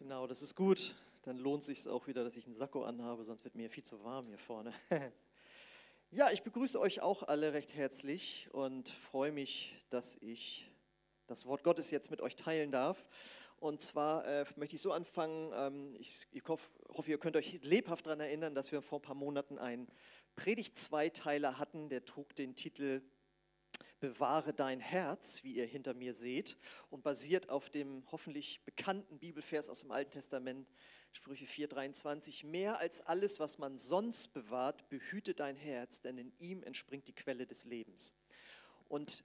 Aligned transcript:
Genau, 0.00 0.26
das 0.26 0.40
ist 0.40 0.56
gut. 0.56 0.94
Dann 1.24 1.36
lohnt 1.36 1.62
sich 1.62 1.86
auch 1.86 2.06
wieder, 2.06 2.24
dass 2.24 2.34
ich 2.34 2.46
einen 2.46 2.54
Sakko 2.54 2.84
anhabe, 2.84 3.22
sonst 3.22 3.44
wird 3.44 3.54
mir 3.54 3.68
viel 3.68 3.84
zu 3.84 4.02
warm 4.02 4.28
hier 4.28 4.38
vorne. 4.38 4.72
ja, 6.10 6.30
ich 6.30 6.42
begrüße 6.42 6.80
euch 6.80 7.02
auch 7.02 7.22
alle 7.22 7.52
recht 7.52 7.74
herzlich 7.74 8.48
und 8.52 8.88
freue 8.88 9.30
mich, 9.30 9.76
dass 9.90 10.16
ich 10.22 10.66
das 11.26 11.44
Wort 11.44 11.64
Gottes 11.64 11.90
jetzt 11.90 12.10
mit 12.10 12.22
euch 12.22 12.34
teilen 12.34 12.72
darf. 12.72 13.04
Und 13.58 13.82
zwar 13.82 14.24
äh, 14.24 14.46
möchte 14.56 14.76
ich 14.76 14.80
so 14.80 14.90
anfangen, 14.90 15.52
ähm, 15.54 15.96
ich, 15.98 16.26
ich 16.32 16.48
hoffe, 16.48 16.66
hoffe, 16.88 17.10
ihr 17.10 17.18
könnt 17.18 17.36
euch 17.36 17.60
lebhaft 17.62 18.06
daran 18.06 18.20
erinnern, 18.20 18.54
dass 18.54 18.72
wir 18.72 18.80
vor 18.80 19.00
ein 19.00 19.02
paar 19.02 19.14
Monaten 19.14 19.58
einen 19.58 19.86
Predigt-Zweiteiler 20.36 21.58
hatten, 21.58 21.90
der 21.90 22.06
trug 22.06 22.34
den 22.36 22.56
Titel 22.56 23.02
Bewahre 24.00 24.52
dein 24.52 24.80
Herz, 24.80 25.44
wie 25.44 25.54
ihr 25.54 25.66
hinter 25.66 25.94
mir 25.94 26.14
seht, 26.14 26.56
und 26.90 27.02
basiert 27.02 27.50
auf 27.50 27.70
dem 27.70 28.02
hoffentlich 28.10 28.64
bekannten 28.64 29.18
Bibelvers 29.18 29.68
aus 29.68 29.80
dem 29.80 29.92
Alten 29.92 30.12
Testament, 30.12 30.68
Sprüche 31.12 31.44
4,23. 31.44 32.46
Mehr 32.46 32.78
als 32.78 33.00
alles, 33.02 33.38
was 33.40 33.58
man 33.58 33.76
sonst 33.76 34.32
bewahrt, 34.32 34.88
behüte 34.88 35.34
dein 35.34 35.56
Herz, 35.56 36.00
denn 36.00 36.18
in 36.18 36.32
ihm 36.38 36.62
entspringt 36.62 37.08
die 37.08 37.14
Quelle 37.14 37.46
des 37.46 37.64
Lebens. 37.64 38.14
Und 38.88 39.24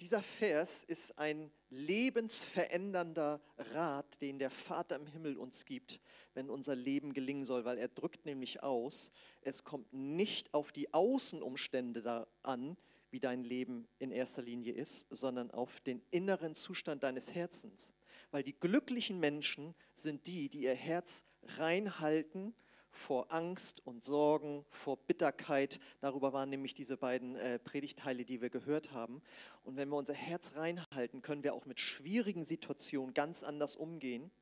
dieser 0.00 0.22
Vers 0.22 0.82
ist 0.84 1.18
ein 1.18 1.52
lebensverändernder 1.70 3.40
Rat, 3.56 4.20
den 4.20 4.38
der 4.38 4.50
Vater 4.50 4.96
im 4.96 5.06
Himmel 5.06 5.36
uns 5.36 5.64
gibt, 5.64 6.00
wenn 6.34 6.50
unser 6.50 6.74
Leben 6.74 7.12
gelingen 7.12 7.44
soll, 7.44 7.64
weil 7.64 7.78
er 7.78 7.88
drückt 7.88 8.26
nämlich 8.26 8.62
aus, 8.62 9.12
es 9.42 9.62
kommt 9.62 9.92
nicht 9.92 10.52
auf 10.52 10.72
die 10.72 10.92
Außenumstände 10.92 12.26
an, 12.42 12.76
wie 13.14 13.20
dein 13.20 13.44
Leben 13.44 13.86
in 14.00 14.10
erster 14.10 14.42
Linie 14.42 14.72
ist, 14.72 15.06
sondern 15.08 15.52
auf 15.52 15.80
den 15.82 16.02
inneren 16.10 16.56
Zustand 16.56 17.04
deines 17.04 17.32
Herzens. 17.32 17.94
Weil 18.32 18.42
die 18.42 18.58
glücklichen 18.58 19.20
Menschen 19.20 19.76
sind 19.94 20.26
die, 20.26 20.48
die 20.48 20.62
ihr 20.62 20.74
Herz 20.74 21.22
reinhalten 21.56 22.56
vor 22.90 23.32
Angst 23.32 23.86
und 23.86 24.04
Sorgen, 24.04 24.64
vor 24.68 24.96
Bitterkeit. 24.96 25.78
Darüber 26.00 26.32
waren 26.32 26.50
nämlich 26.50 26.74
diese 26.74 26.96
beiden 26.96 27.36
äh, 27.36 27.60
Predigteile, 27.60 28.24
die 28.24 28.40
wir 28.40 28.50
gehört 28.50 28.90
haben. 28.90 29.22
Und 29.62 29.76
wenn 29.76 29.88
wir 29.90 29.96
unser 29.96 30.14
Herz 30.14 30.56
reinhalten, 30.56 31.22
können 31.22 31.44
wir 31.44 31.54
auch 31.54 31.66
mit 31.66 31.78
schwierigen 31.78 32.42
Situationen 32.42 33.14
ganz 33.14 33.44
anders 33.44 33.76
umgehen. 33.76 34.32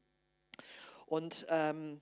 Und 1.05 1.45
ähm, 1.50 2.00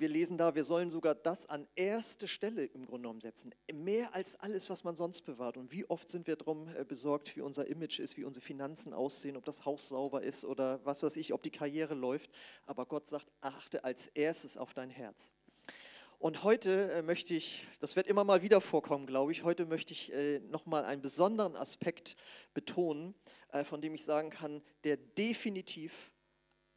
wir 0.00 0.08
lesen 0.08 0.38
da, 0.38 0.54
wir 0.54 0.64
sollen 0.64 0.88
sogar 0.88 1.14
das 1.14 1.46
an 1.46 1.68
erste 1.74 2.26
Stelle 2.26 2.64
im 2.64 2.86
Grunde 2.86 3.02
genommen 3.02 3.20
setzen. 3.20 3.54
Mehr 3.70 4.14
als 4.14 4.34
alles, 4.40 4.70
was 4.70 4.82
man 4.82 4.96
sonst 4.96 5.20
bewahrt. 5.22 5.58
Und 5.58 5.72
wie 5.72 5.84
oft 5.90 6.08
sind 6.08 6.26
wir 6.26 6.36
darum 6.36 6.68
äh, 6.74 6.84
besorgt, 6.84 7.36
wie 7.36 7.42
unser 7.42 7.66
Image 7.66 8.00
ist, 8.00 8.16
wie 8.16 8.24
unsere 8.24 8.44
Finanzen 8.44 8.94
aussehen, 8.94 9.36
ob 9.36 9.44
das 9.44 9.66
Haus 9.66 9.90
sauber 9.90 10.22
ist 10.22 10.46
oder 10.46 10.82
was 10.86 11.02
weiß 11.02 11.16
ich, 11.16 11.34
ob 11.34 11.42
die 11.42 11.50
Karriere 11.50 11.94
läuft. 11.94 12.30
Aber 12.64 12.86
Gott 12.86 13.10
sagt, 13.10 13.30
achte 13.42 13.84
als 13.84 14.06
erstes 14.08 14.56
auf 14.56 14.72
dein 14.72 14.88
Herz. 14.88 15.34
Und 16.18 16.44
heute 16.44 16.92
äh, 16.92 17.02
möchte 17.02 17.34
ich, 17.34 17.66
das 17.80 17.94
wird 17.94 18.06
immer 18.06 18.24
mal 18.24 18.40
wieder 18.40 18.62
vorkommen, 18.62 19.06
glaube 19.06 19.32
ich, 19.32 19.44
heute 19.44 19.66
möchte 19.66 19.92
ich 19.92 20.12
äh, 20.14 20.40
nochmal 20.40 20.86
einen 20.86 21.02
besonderen 21.02 21.56
Aspekt 21.56 22.16
betonen, 22.54 23.14
von 23.64 23.80
dem 23.80 23.94
ich 23.94 24.04
sagen 24.04 24.30
kann, 24.30 24.62
der 24.84 24.96
definitiv 24.96 26.12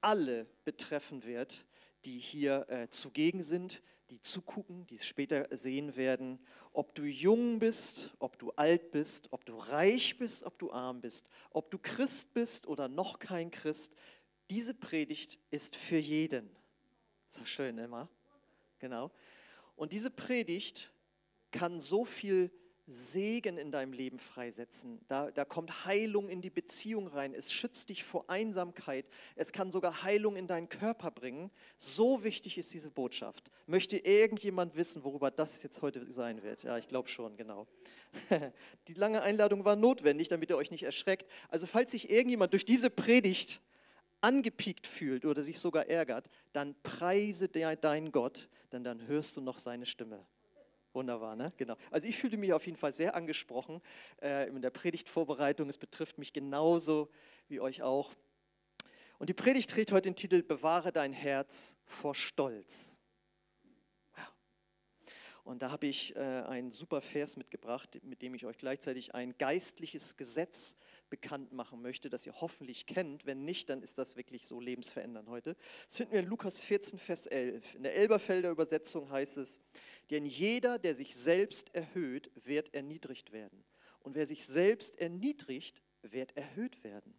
alle 0.02 0.48
betreffen 0.66 1.24
wird, 1.24 1.68
die 2.06 2.20
hier 2.20 2.68
äh, 2.70 2.90
zugegen 2.90 3.42
sind, 3.42 3.82
die 4.09 4.22
zugucken, 4.22 4.86
die 4.88 4.96
es 4.96 5.06
später 5.06 5.48
sehen 5.56 5.96
werden, 5.96 6.40
ob 6.72 6.94
du 6.96 7.04
jung 7.04 7.59
bist, 7.59 8.12
ob 8.20 8.38
du 8.38 8.52
alt 8.52 8.92
bist, 8.92 9.28
ob 9.32 9.46
du 9.46 9.58
reich 9.58 10.18
bist, 10.18 10.44
ob 10.44 10.58
du 10.59 10.72
arm 10.72 11.02
bist, 11.02 11.28
ob 11.52 11.72
du 11.72 11.78
Christ 11.78 12.34
bist 12.34 12.68
oder 12.68 12.88
noch 12.88 13.20
kein 13.20 13.52
Christ. 13.52 13.94
Diese 14.50 14.74
Predigt 14.74 15.40
ist 15.52 15.76
für 15.76 15.98
jeden. 15.98 16.50
Ist 17.31 17.42
das 17.42 17.50
schön, 17.50 17.78
Emma? 17.78 18.09
Genau. 18.80 19.12
Und 19.76 19.94
diese 19.94 20.12
Predigt 20.12 20.92
kann 21.52 21.80
so 21.80 22.06
viel 22.06 22.52
Segen 22.86 23.58
in 23.58 23.72
deinem 23.72 23.94
Leben 23.94 24.20
freisetzen. 24.20 25.00
Da, 25.08 25.32
da 25.32 25.46
kommt 25.46 25.86
Heilung 25.86 26.28
in 26.28 26.42
die 26.42 26.50
Beziehung 26.50 27.08
rein. 27.08 27.34
Es 27.34 27.52
schützt 27.52 27.90
dich 27.90 28.04
vor 28.04 28.30
Einsamkeit. 28.30 29.06
Es 29.36 29.54
kann 29.54 29.72
sogar 29.72 30.04
Heilung 30.04 30.36
in 30.36 30.48
deinen 30.48 30.68
Körper 30.68 31.10
bringen. 31.10 31.50
So 31.78 32.24
wichtig 32.24 32.58
ist 32.58 32.74
diese 32.74 32.92
Botschaft. 32.92 33.50
Möchte 33.68 33.98
irgendjemand 33.98 34.76
wissen, 34.76 35.04
worüber 35.04 35.32
das 35.32 35.64
jetzt 35.64 35.82
heute 35.82 36.12
sein 36.12 36.44
wird? 36.44 36.64
Ja, 36.64 36.78
ich 36.78 36.88
glaube 36.88 37.08
schon, 37.08 37.38
genau. 37.38 37.68
Die 38.90 38.94
lange 38.94 39.22
Einladung 39.22 39.64
war 39.64 39.78
notwendig, 39.78 40.28
damit 40.28 40.50
ihr 40.50 40.58
euch 40.58 40.72
nicht 40.72 40.84
erschreckt. 40.84 41.30
Also 41.50 41.68
falls 41.68 41.92
sich 41.92 42.10
irgendjemand 42.10 42.52
durch 42.52 42.66
diese 42.66 42.90
Predigt 42.90 43.62
angepiekt 44.20 44.88
fühlt 44.88 45.26
oder 45.26 45.44
sich 45.44 45.60
sogar 45.60 45.88
ärgert, 45.88 46.30
dann 46.52 46.76
preise 46.84 47.48
deinen 47.48 48.12
Gott, 48.12 48.50
denn 48.72 48.84
dann 48.84 49.06
hörst 49.08 49.38
du 49.38 49.42
noch 49.42 49.60
seine 49.60 49.86
Stimme. 49.86 50.26
Wunderbar, 50.94 51.36
ne? 51.36 51.52
Genau. 51.58 51.76
Also 51.90 52.08
ich 52.08 52.18
fühlte 52.18 52.38
mich 52.38 52.54
auf 52.54 52.66
jeden 52.66 52.78
Fall 52.78 52.92
sehr 52.92 53.16
angesprochen 53.16 53.81
äh, 54.22 54.48
in 54.48 54.62
der 54.62 54.70
Predigtvorbereitung. 54.70 55.68
Es 55.68 55.78
betrifft 55.78 56.20
mich 56.20 56.34
genauso 56.34 57.09
wie 57.48 57.59
euch 57.59 57.81
auch. 57.81 58.14
Und 59.18 59.30
die 59.30 59.34
Predigt 59.34 59.72
trägt 59.72 59.92
heute 59.92 60.09
den 60.09 60.16
Titel 60.16 60.44
Bewahre 60.44 60.92
dein 60.92 61.14
Herz 61.14 61.76
vor 61.86 62.14
Stolz. 62.14 62.93
Und 65.44 65.62
da 65.62 65.72
habe 65.72 65.88
ich 65.88 66.16
äh, 66.16 66.20
einen 66.20 66.72
super 66.72 67.02
Vers 67.02 67.36
mitgebracht, 67.36 68.00
mit 68.04 68.22
dem 68.22 68.34
ich 68.34 68.46
euch 68.46 68.58
gleichzeitig 68.58 69.14
ein 69.14 69.38
geistliches 69.38 70.16
Gesetz 70.16 70.78
bekannt 71.09 71.52
machen 71.52 71.81
möchte, 71.81 72.09
das 72.09 72.26
ihr 72.26 72.40
hoffentlich 72.40 72.86
kennt. 72.86 73.26
Wenn 73.26 73.44
nicht, 73.44 73.70
dann 73.70 73.84
ist 73.84 73.98
das 73.98 74.16
wirklich 74.16 74.48
so 74.48 74.62
lebensverändernd 74.62 75.28
heute. 75.28 75.58
Das 75.88 75.98
finden 75.98 76.14
wir 76.14 76.22
in 76.22 76.28
Lukas 76.28 76.62
14, 76.62 76.98
Vers 76.98 77.28
11. 77.28 77.76
In 77.76 77.84
der 77.84 77.96
Elberfelder 77.96 78.52
Übersetzung 78.52 79.12
heißt 79.12 79.38
es, 79.38 79.59
denn 80.12 80.26
jeder, 80.26 80.80
der 80.80 80.96
sich 80.96 81.14
selbst 81.14 81.76
erhöht, 81.76 82.32
wird 82.46 82.74
erniedrigt 82.74 83.34
werden. 83.34 83.66
Und 84.00 84.16
wer 84.16 84.26
sich 84.26 84.46
selbst 84.46 84.98
erniedrigt, 84.98 85.82
wird 86.03 86.38
erhöht 86.38 86.84
werden. 86.86 87.14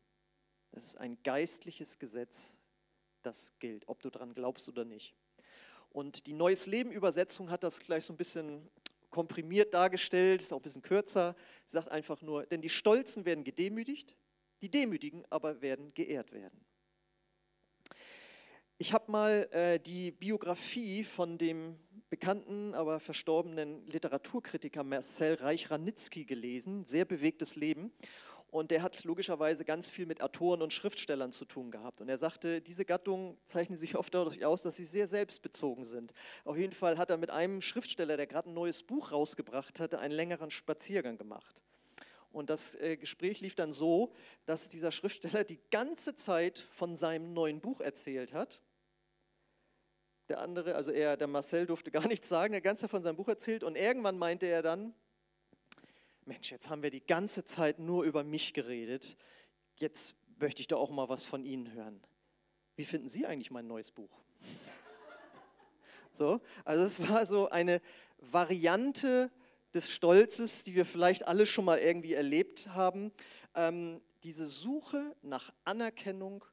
Das 0.72 0.84
ist 0.84 0.96
ein 0.96 1.18
geistliches 1.22 1.98
Gesetz, 1.98 2.58
das 3.22 3.52
gilt, 3.58 3.86
ob 3.86 4.00
du 4.00 4.10
daran 4.10 4.34
glaubst 4.34 4.68
oder 4.68 4.84
nicht. 4.84 5.14
Und 5.94 6.26
die 6.26 6.32
Neues 6.32 6.66
Leben 6.66 6.90
Übersetzung 6.90 7.52
hat 7.52 7.62
das 7.62 7.78
gleich 7.78 8.04
so 8.04 8.12
ein 8.12 8.16
bisschen 8.16 8.68
komprimiert 9.10 9.72
dargestellt, 9.72 10.42
ist 10.42 10.52
auch 10.52 10.56
ein 10.56 10.62
bisschen 10.62 10.82
kürzer. 10.82 11.36
Sie 11.66 11.76
sagt 11.76 11.88
einfach 11.88 12.20
nur, 12.20 12.46
denn 12.46 12.60
die 12.60 12.68
Stolzen 12.68 13.24
werden 13.24 13.44
gedemütigt, 13.44 14.16
die 14.60 14.68
Demütigen 14.68 15.24
aber 15.30 15.62
werden 15.62 15.94
geehrt 15.94 16.32
werden. 16.32 16.64
Ich 18.76 18.92
habe 18.92 19.12
mal 19.12 19.48
äh, 19.52 19.78
die 19.78 20.10
Biografie 20.10 21.04
von 21.04 21.38
dem 21.38 21.78
bekannten, 22.10 22.74
aber 22.74 22.98
verstorbenen 22.98 23.86
Literaturkritiker 23.86 24.82
Marcel 24.82 25.34
Reich-Ranitzky 25.34 26.24
gelesen, 26.24 26.84
sehr 26.86 27.04
bewegtes 27.04 27.54
Leben. 27.54 27.92
Und 28.54 28.70
der 28.70 28.84
hat 28.84 29.02
logischerweise 29.02 29.64
ganz 29.64 29.90
viel 29.90 30.06
mit 30.06 30.22
Autoren 30.22 30.62
und 30.62 30.72
Schriftstellern 30.72 31.32
zu 31.32 31.44
tun 31.44 31.72
gehabt. 31.72 32.00
Und 32.00 32.08
er 32.08 32.18
sagte, 32.18 32.60
diese 32.60 32.84
Gattung 32.84 33.36
zeichnet 33.46 33.80
sich 33.80 33.96
oft 33.96 34.14
dadurch 34.14 34.44
aus, 34.44 34.62
dass 34.62 34.76
sie 34.76 34.84
sehr 34.84 35.08
selbstbezogen 35.08 35.82
sind. 35.82 36.14
Auf 36.44 36.56
jeden 36.56 36.72
Fall 36.72 36.96
hat 36.96 37.10
er 37.10 37.16
mit 37.16 37.30
einem 37.30 37.62
Schriftsteller, 37.62 38.16
der 38.16 38.28
gerade 38.28 38.48
ein 38.48 38.54
neues 38.54 38.84
Buch 38.84 39.10
rausgebracht 39.10 39.80
hatte, 39.80 39.98
einen 39.98 40.14
längeren 40.14 40.52
Spaziergang 40.52 41.18
gemacht. 41.18 41.62
Und 42.30 42.48
das 42.48 42.76
äh, 42.76 42.96
Gespräch 42.96 43.40
lief 43.40 43.56
dann 43.56 43.72
so, 43.72 44.12
dass 44.46 44.68
dieser 44.68 44.92
Schriftsteller 44.92 45.42
die 45.42 45.58
ganze 45.72 46.14
Zeit 46.14 46.60
von 46.70 46.94
seinem 46.94 47.32
neuen 47.32 47.60
Buch 47.60 47.80
erzählt 47.80 48.32
hat. 48.32 48.60
Der 50.28 50.38
andere, 50.38 50.76
also 50.76 50.92
er, 50.92 51.16
der 51.16 51.26
Marcel, 51.26 51.66
durfte 51.66 51.90
gar 51.90 52.06
nichts 52.06 52.28
sagen, 52.28 52.52
der 52.52 52.60
ganze 52.60 52.82
Zeit 52.82 52.90
von 52.92 53.02
seinem 53.02 53.16
Buch 53.16 53.26
erzählt. 53.26 53.64
Und 53.64 53.74
irgendwann 53.74 54.16
meinte 54.16 54.46
er 54.46 54.62
dann, 54.62 54.94
Mensch, 56.26 56.50
jetzt 56.50 56.70
haben 56.70 56.82
wir 56.82 56.90
die 56.90 57.04
ganze 57.04 57.44
Zeit 57.44 57.78
nur 57.78 58.04
über 58.04 58.24
mich 58.24 58.54
geredet, 58.54 59.16
jetzt 59.76 60.16
möchte 60.38 60.60
ich 60.60 60.68
doch 60.68 60.80
auch 60.80 60.90
mal 60.90 61.08
was 61.08 61.26
von 61.26 61.44
Ihnen 61.44 61.72
hören. 61.72 62.00
Wie 62.76 62.84
finden 62.84 63.08
Sie 63.08 63.26
eigentlich 63.26 63.50
mein 63.50 63.66
neues 63.66 63.90
Buch? 63.90 64.10
So, 66.16 66.40
also 66.64 66.84
es 66.84 67.08
war 67.08 67.26
so 67.26 67.48
eine 67.48 67.82
Variante 68.18 69.32
des 69.74 69.90
Stolzes, 69.90 70.62
die 70.62 70.76
wir 70.76 70.86
vielleicht 70.86 71.26
alle 71.26 71.44
schon 71.44 71.64
mal 71.64 71.80
irgendwie 71.80 72.12
erlebt 72.12 72.68
haben. 72.68 73.10
Ähm, 73.56 74.00
diese 74.22 74.46
Suche 74.46 75.16
nach 75.22 75.52
Anerkennung 75.64 76.44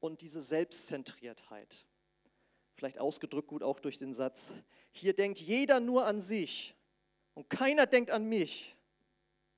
und 0.00 0.20
diese 0.20 0.42
Selbstzentriertheit. 0.42 1.86
Vielleicht 2.74 2.98
ausgedrückt 2.98 3.46
gut 3.46 3.62
auch 3.62 3.78
durch 3.78 3.98
den 3.98 4.12
Satz, 4.12 4.52
hier 4.90 5.14
denkt 5.14 5.38
jeder 5.38 5.78
nur 5.78 6.04
an 6.04 6.18
sich 6.18 6.74
und 7.34 7.48
keiner 7.48 7.86
denkt 7.86 8.10
an 8.10 8.28
mich. 8.28 8.74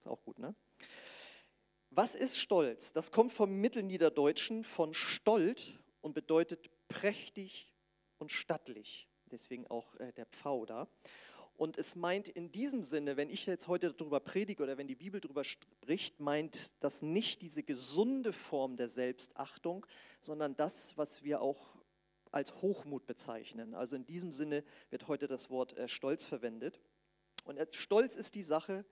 Ist 0.01 0.09
auch 0.09 0.23
gut, 0.23 0.39
ne? 0.39 0.55
Was 1.91 2.15
ist 2.15 2.39
Stolz? 2.39 2.95
Das 2.95 3.13
kommt 3.13 3.35
vom 3.35 3.61
Mittelniederdeutschen 3.61 4.65
von 4.65 4.95
Stolt 4.95 5.79
und 6.01 6.15
bedeutet 6.15 6.71
prächtig 6.89 7.75
und 8.17 8.33
stattlich. 8.33 9.09
Deswegen 9.31 9.67
auch 9.67 9.95
äh, 9.97 10.13
der 10.13 10.25
Pfau 10.25 10.65
da. 10.65 10.89
Und 11.57 11.77
es 11.77 11.97
meint 11.97 12.29
in 12.29 12.51
diesem 12.51 12.83
Sinne, 12.83 13.19
wenn 13.19 13.29
ich 13.29 13.45
jetzt 13.45 13.69
heute 13.69 13.93
darüber 13.93 14.21
predige 14.21 14.63
oder 14.63 14.79
wenn 14.79 14.89
die 14.89 14.95
Bibel 14.95 15.21
darüber 15.21 15.45
spricht, 15.45 16.19
meint 16.19 16.73
das 16.81 17.03
nicht 17.03 17.43
diese 17.43 17.63
gesunde 17.63 18.33
Form 18.33 18.77
der 18.77 18.89
Selbstachtung, 18.89 19.85
sondern 20.23 20.57
das, 20.57 20.97
was 20.97 21.23
wir 21.23 21.43
auch 21.43 21.77
als 22.31 22.63
Hochmut 22.63 23.07
bezeichnen. 23.07 23.75
Also 23.75 23.97
in 23.97 24.07
diesem 24.07 24.33
Sinne 24.33 24.65
wird 24.89 25.09
heute 25.09 25.27
das 25.27 25.51
Wort 25.51 25.77
äh, 25.77 25.89
Stolz 25.89 26.25
verwendet. 26.25 26.81
Und 27.45 27.59
Stolz 27.75 28.17
ist 28.17 28.35
die 28.35 28.43
Sache, 28.43 28.87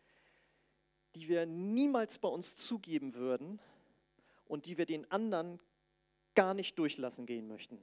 die 1.15 1.29
wir 1.29 1.47
niemals 1.47 2.19
bei 2.19 2.29
uns 2.29 2.57
zugeben 2.57 3.15
würden 3.15 3.61
und 4.47 4.67
die 4.67 4.79
wir 4.79 4.87
den 4.87 5.11
anderen 5.11 5.61
gar 6.35 6.55
nicht 6.55 6.79
durchlassen 6.79 7.27
gehen 7.27 7.49
möchten. 7.49 7.79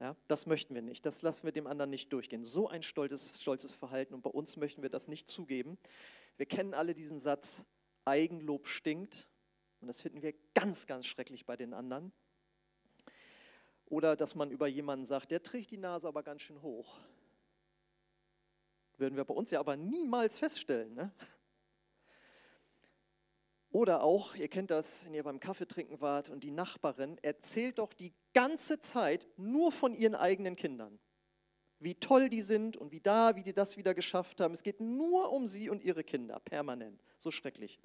Ja, 0.00 0.14
das 0.28 0.44
möchten 0.44 0.74
wir 0.74 0.82
nicht. 0.82 1.06
Das 1.06 1.22
lassen 1.22 1.44
wir 1.44 1.52
dem 1.52 1.66
anderen 1.66 1.90
nicht 1.90 2.12
durchgehen. 2.12 2.44
So 2.44 2.68
ein 2.68 2.82
stolzes, 2.82 3.40
stolzes 3.40 3.74
Verhalten 3.74 4.12
und 4.12 4.22
bei 4.22 4.30
uns 4.30 4.56
möchten 4.56 4.82
wir 4.82 4.90
das 4.90 5.08
nicht 5.08 5.30
zugeben. 5.30 5.78
Wir 6.36 6.46
kennen 6.46 6.74
alle 6.74 6.92
diesen 6.92 7.18
Satz, 7.18 7.64
Eigenlob 8.04 8.66
stinkt 8.66 9.26
und 9.80 9.88
das 9.88 10.02
finden 10.02 10.22
wir 10.22 10.34
ganz, 10.54 10.86
ganz 10.86 11.06
schrecklich 11.06 11.46
bei 11.46 11.56
den 11.56 11.72
anderen. 11.72 12.12
Oder 13.86 14.16
dass 14.16 14.34
man 14.34 14.50
über 14.50 14.66
jemanden 14.66 15.06
sagt, 15.06 15.30
der 15.30 15.42
trägt 15.42 15.70
die 15.70 15.78
Nase 15.78 16.08
aber 16.08 16.22
ganz 16.22 16.42
schön 16.42 16.60
hoch. 16.60 16.98
Würden 18.98 19.16
wir 19.16 19.24
bei 19.24 19.34
uns 19.34 19.50
ja 19.50 19.60
aber 19.60 19.76
niemals 19.76 20.38
feststellen. 20.38 20.94
Ne? 20.94 21.12
Oder 23.76 24.02
auch, 24.02 24.34
ihr 24.34 24.48
kennt 24.48 24.70
das, 24.70 25.04
wenn 25.04 25.12
ihr 25.12 25.22
beim 25.22 25.38
Kaffee 25.38 25.68
trinken 25.68 26.00
wart 26.00 26.30
und 26.30 26.42
die 26.44 26.50
Nachbarin 26.50 27.18
erzählt 27.20 27.78
doch 27.78 27.92
die 27.92 28.14
ganze 28.32 28.80
Zeit 28.80 29.26
nur 29.36 29.70
von 29.70 29.92
ihren 29.92 30.14
eigenen 30.14 30.56
Kindern. 30.56 30.98
Wie 31.78 31.94
toll 31.94 32.30
die 32.30 32.40
sind 32.40 32.78
und 32.78 32.90
wie 32.90 33.02
da, 33.02 33.36
wie 33.36 33.42
die 33.42 33.52
das 33.52 33.76
wieder 33.76 33.92
geschafft 33.92 34.40
haben. 34.40 34.54
Es 34.54 34.62
geht 34.62 34.80
nur 34.80 35.30
um 35.30 35.46
sie 35.46 35.68
und 35.68 35.84
ihre 35.84 36.04
Kinder, 36.04 36.40
permanent. 36.40 37.04
So 37.18 37.30
schrecklich. 37.30 37.78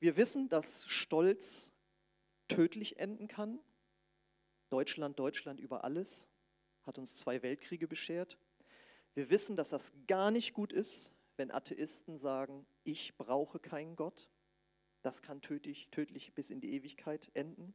Wir 0.00 0.16
wissen, 0.16 0.48
dass 0.48 0.84
Stolz 0.88 1.70
tödlich 2.48 2.98
enden 2.98 3.28
kann. 3.28 3.60
Deutschland, 4.70 5.16
Deutschland 5.16 5.60
über 5.60 5.84
alles 5.84 6.26
hat 6.82 6.98
uns 6.98 7.14
zwei 7.14 7.40
Weltkriege 7.44 7.86
beschert. 7.86 8.36
Wir 9.14 9.30
wissen, 9.30 9.54
dass 9.54 9.68
das 9.68 9.92
gar 10.08 10.32
nicht 10.32 10.54
gut 10.54 10.72
ist, 10.72 11.11
wenn 11.36 11.50
Atheisten 11.50 12.18
sagen, 12.18 12.66
ich 12.84 13.16
brauche 13.16 13.58
keinen 13.58 13.96
Gott. 13.96 14.28
Das 15.02 15.22
kann 15.22 15.40
tödlich, 15.40 15.88
tödlich 15.90 16.32
bis 16.34 16.50
in 16.50 16.60
die 16.60 16.74
Ewigkeit 16.74 17.30
enden. 17.34 17.74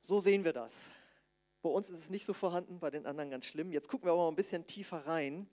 So 0.00 0.20
sehen 0.20 0.44
wir 0.44 0.52
das. 0.52 0.86
Bei 1.62 1.70
uns 1.70 1.88
ist 1.90 2.00
es 2.00 2.10
nicht 2.10 2.26
so 2.26 2.32
vorhanden, 2.32 2.80
bei 2.80 2.90
den 2.90 3.06
anderen 3.06 3.30
ganz 3.30 3.46
schlimm. 3.46 3.70
Jetzt 3.70 3.88
gucken 3.88 4.08
wir 4.08 4.12
aber 4.12 4.22
mal 4.22 4.28
ein 4.28 4.36
bisschen 4.36 4.66
tiefer 4.66 5.06
rein, 5.06 5.48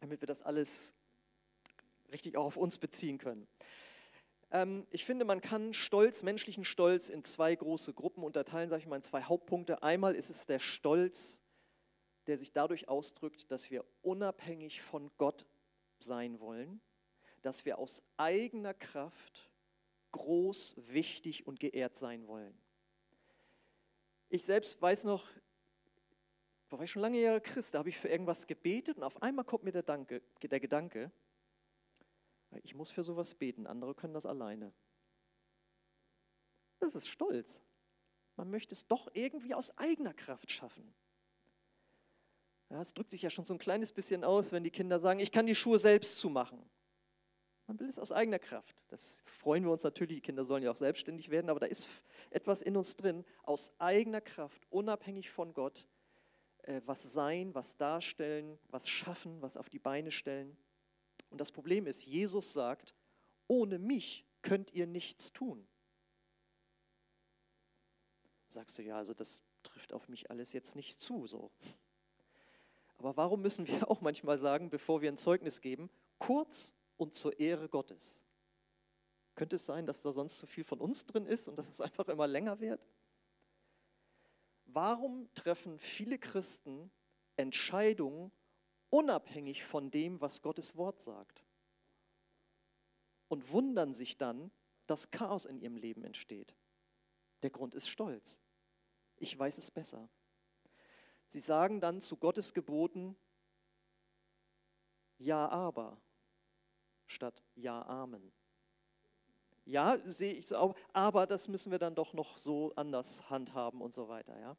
damit 0.00 0.20
wir 0.20 0.26
das 0.26 0.42
alles 0.42 0.94
richtig 2.10 2.36
auch 2.36 2.46
auf 2.46 2.56
uns 2.56 2.78
beziehen 2.78 3.18
können. 3.18 3.46
Ähm, 4.50 4.86
ich 4.90 5.04
finde, 5.04 5.24
man 5.24 5.40
kann 5.40 5.72
Stolz, 5.72 6.24
menschlichen 6.24 6.64
Stolz 6.64 7.08
in 7.08 7.22
zwei 7.22 7.54
große 7.54 7.94
Gruppen 7.94 8.24
unterteilen, 8.24 8.68
sage 8.68 8.82
ich 8.82 8.88
mal, 8.88 8.96
in 8.96 9.02
zwei 9.02 9.22
Hauptpunkte. 9.22 9.84
Einmal 9.84 10.16
ist 10.16 10.28
es 10.28 10.44
der 10.46 10.58
Stolz, 10.58 11.40
der 12.26 12.38
sich 12.38 12.52
dadurch 12.52 12.88
ausdrückt, 12.88 13.50
dass 13.50 13.70
wir 13.70 13.84
unabhängig 14.02 14.82
von 14.82 15.10
Gott 15.18 15.46
sein 15.98 16.40
wollen, 16.40 16.80
dass 17.42 17.64
wir 17.64 17.78
aus 17.78 18.02
eigener 18.16 18.74
Kraft 18.74 19.50
groß, 20.12 20.76
wichtig 20.88 21.46
und 21.46 21.60
geehrt 21.60 21.96
sein 21.96 22.26
wollen. 22.26 22.56
Ich 24.28 24.44
selbst 24.44 24.80
weiß 24.80 25.04
noch, 25.04 25.28
da 26.68 26.78
war 26.78 26.84
ich 26.84 26.90
schon 26.90 27.02
lange 27.02 27.20
Jahre 27.20 27.40
Christ, 27.40 27.74
da 27.74 27.78
habe 27.78 27.88
ich 27.88 27.98
für 27.98 28.08
irgendwas 28.08 28.46
gebetet 28.46 28.96
und 28.96 29.04
auf 29.04 29.22
einmal 29.22 29.44
kommt 29.44 29.64
mir 29.64 29.72
der, 29.72 29.82
Danke, 29.82 30.22
der 30.42 30.60
Gedanke, 30.60 31.12
ich 32.62 32.74
muss 32.74 32.90
für 32.90 33.02
sowas 33.02 33.34
beten, 33.34 33.66
andere 33.66 33.94
können 33.94 34.14
das 34.14 34.26
alleine. 34.26 34.72
Das 36.78 36.94
ist 36.94 37.08
Stolz. 37.08 37.60
Man 38.36 38.50
möchte 38.50 38.74
es 38.74 38.86
doch 38.86 39.08
irgendwie 39.14 39.54
aus 39.54 39.76
eigener 39.78 40.14
Kraft 40.14 40.50
schaffen. 40.50 40.94
Ja, 42.74 42.82
es 42.82 42.92
drückt 42.92 43.12
sich 43.12 43.22
ja 43.22 43.30
schon 43.30 43.44
so 43.44 43.54
ein 43.54 43.58
kleines 43.58 43.92
bisschen 43.92 44.24
aus, 44.24 44.50
wenn 44.50 44.64
die 44.64 44.70
Kinder 44.72 44.98
sagen, 44.98 45.20
ich 45.20 45.30
kann 45.30 45.46
die 45.46 45.54
Schuhe 45.54 45.78
selbst 45.78 46.18
zumachen. 46.18 46.58
Man 47.68 47.78
will 47.78 47.88
es 47.88 48.00
aus 48.00 48.10
eigener 48.10 48.40
Kraft. 48.40 48.74
Das 48.88 49.22
freuen 49.26 49.62
wir 49.62 49.70
uns 49.70 49.84
natürlich, 49.84 50.16
die 50.16 50.22
Kinder 50.22 50.42
sollen 50.42 50.64
ja 50.64 50.72
auch 50.72 50.76
selbstständig 50.76 51.30
werden, 51.30 51.50
aber 51.50 51.60
da 51.60 51.66
ist 51.66 51.88
etwas 52.30 52.62
in 52.62 52.76
uns 52.76 52.96
drin, 52.96 53.24
aus 53.44 53.72
eigener 53.78 54.20
Kraft, 54.20 54.66
unabhängig 54.70 55.30
von 55.30 55.54
Gott, 55.54 55.86
äh, 56.64 56.80
was 56.84 57.12
sein, 57.12 57.54
was 57.54 57.76
darstellen, 57.76 58.58
was 58.70 58.88
schaffen, 58.88 59.40
was 59.40 59.56
auf 59.56 59.70
die 59.70 59.78
Beine 59.78 60.10
stellen. 60.10 60.56
Und 61.30 61.40
das 61.40 61.52
Problem 61.52 61.86
ist, 61.86 62.04
Jesus 62.04 62.52
sagt, 62.52 62.92
ohne 63.46 63.78
mich 63.78 64.26
könnt 64.42 64.72
ihr 64.72 64.88
nichts 64.88 65.32
tun. 65.32 65.64
Sagst 68.48 68.76
du, 68.78 68.82
ja, 68.82 68.96
also 68.96 69.14
das 69.14 69.40
trifft 69.62 69.92
auf 69.92 70.08
mich 70.08 70.28
alles 70.28 70.52
jetzt 70.52 70.74
nicht 70.74 71.00
zu, 71.00 71.28
so. 71.28 71.52
Aber 73.04 73.18
warum 73.18 73.42
müssen 73.42 73.66
wir 73.66 73.86
auch 73.90 74.00
manchmal 74.00 74.38
sagen, 74.38 74.70
bevor 74.70 75.02
wir 75.02 75.12
ein 75.12 75.18
Zeugnis 75.18 75.60
geben, 75.60 75.90
kurz 76.18 76.74
und 76.96 77.14
zur 77.14 77.38
Ehre 77.38 77.68
Gottes? 77.68 78.24
Könnte 79.34 79.56
es 79.56 79.66
sein, 79.66 79.84
dass 79.84 80.00
da 80.00 80.10
sonst 80.10 80.38
zu 80.38 80.46
viel 80.46 80.64
von 80.64 80.80
uns 80.80 81.04
drin 81.04 81.26
ist 81.26 81.46
und 81.46 81.58
dass 81.58 81.68
es 81.68 81.82
einfach 81.82 82.08
immer 82.08 82.26
länger 82.26 82.60
wird? 82.60 82.80
Warum 84.64 85.28
treffen 85.34 85.78
viele 85.78 86.18
Christen 86.18 86.90
Entscheidungen 87.36 88.32
unabhängig 88.88 89.64
von 89.64 89.90
dem, 89.90 90.22
was 90.22 90.40
Gottes 90.40 90.74
Wort 90.74 91.02
sagt? 91.02 91.44
Und 93.28 93.50
wundern 93.50 93.92
sich 93.92 94.16
dann, 94.16 94.50
dass 94.86 95.10
Chaos 95.10 95.44
in 95.44 95.58
ihrem 95.58 95.76
Leben 95.76 96.04
entsteht. 96.04 96.54
Der 97.42 97.50
Grund 97.50 97.74
ist 97.74 97.86
Stolz. 97.86 98.40
Ich 99.16 99.38
weiß 99.38 99.58
es 99.58 99.70
besser. 99.70 100.08
Sie 101.28 101.40
sagen 101.40 101.80
dann 101.80 102.00
zu 102.00 102.16
Gottes 102.16 102.54
Geboten 102.54 103.16
Ja, 105.18 105.48
aber 105.48 106.00
statt 107.06 107.42
Ja, 107.54 107.82
Amen. 107.86 108.32
Ja, 109.66 109.98
sehe 110.04 110.34
ich 110.34 110.46
so 110.46 110.56
auch, 110.56 110.74
aber 110.92 111.26
das 111.26 111.48
müssen 111.48 111.72
wir 111.72 111.78
dann 111.78 111.94
doch 111.94 112.12
noch 112.12 112.36
so 112.36 112.72
anders 112.76 113.30
handhaben 113.30 113.80
und 113.80 113.94
so 113.94 114.08
weiter. 114.08 114.38
Ja? 114.38 114.56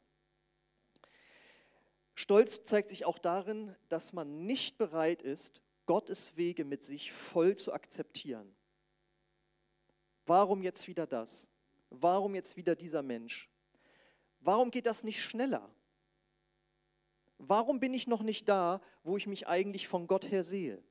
Stolz 2.14 2.64
zeigt 2.64 2.88
sich 2.90 3.04
auch 3.04 3.18
darin, 3.18 3.76
dass 3.88 4.12
man 4.12 4.46
nicht 4.46 4.78
bereit 4.78 5.22
ist, 5.22 5.60
Gottes 5.84 6.36
Wege 6.36 6.64
mit 6.64 6.82
sich 6.82 7.12
voll 7.12 7.56
zu 7.56 7.72
akzeptieren. 7.72 8.56
Warum 10.24 10.62
jetzt 10.62 10.88
wieder 10.88 11.06
das? 11.06 11.48
Warum 11.90 12.34
jetzt 12.34 12.56
wieder 12.56 12.74
dieser 12.74 13.02
Mensch? 13.02 13.48
Warum 14.40 14.70
geht 14.70 14.86
das 14.86 15.04
nicht 15.04 15.22
schneller? 15.22 15.70
Warum 17.38 17.80
bin 17.80 17.94
ich 17.94 18.06
noch 18.06 18.22
nicht 18.22 18.48
da, 18.48 18.80
wo 19.02 19.16
ich 19.16 19.26
mich 19.26 19.46
eigentlich 19.46 19.88
von 19.88 20.06
Gott 20.06 20.30
her 20.30 20.44
sehe? 20.44 20.82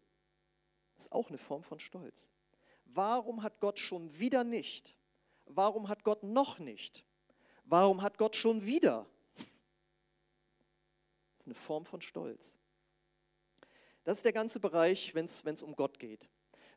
Das 0.95 1.05
ist 1.05 1.11
auch 1.11 1.29
eine 1.29 1.37
Form 1.37 1.63
von 1.63 1.79
Stolz. 1.79 2.31
Warum 2.85 3.43
hat 3.43 3.59
Gott 3.59 3.79
schon 3.79 4.17
wieder 4.19 4.43
nicht? 4.43 4.95
Warum 5.45 5.89
hat 5.89 6.03
Gott 6.03 6.23
noch 6.23 6.59
nicht? 6.59 7.05
Warum 7.65 8.01
hat 8.01 8.17
Gott 8.17 8.35
schon 8.35 8.65
wieder? 8.65 9.05
Das 11.37 11.39
ist 11.39 11.45
eine 11.45 11.55
Form 11.55 11.85
von 11.85 12.01
Stolz. 12.01 12.57
Das 14.03 14.17
ist 14.19 14.25
der 14.25 14.33
ganze 14.33 14.59
Bereich, 14.59 15.15
wenn 15.15 15.25
es 15.25 15.63
um 15.63 15.75
Gott 15.75 15.99
geht. 15.99 16.29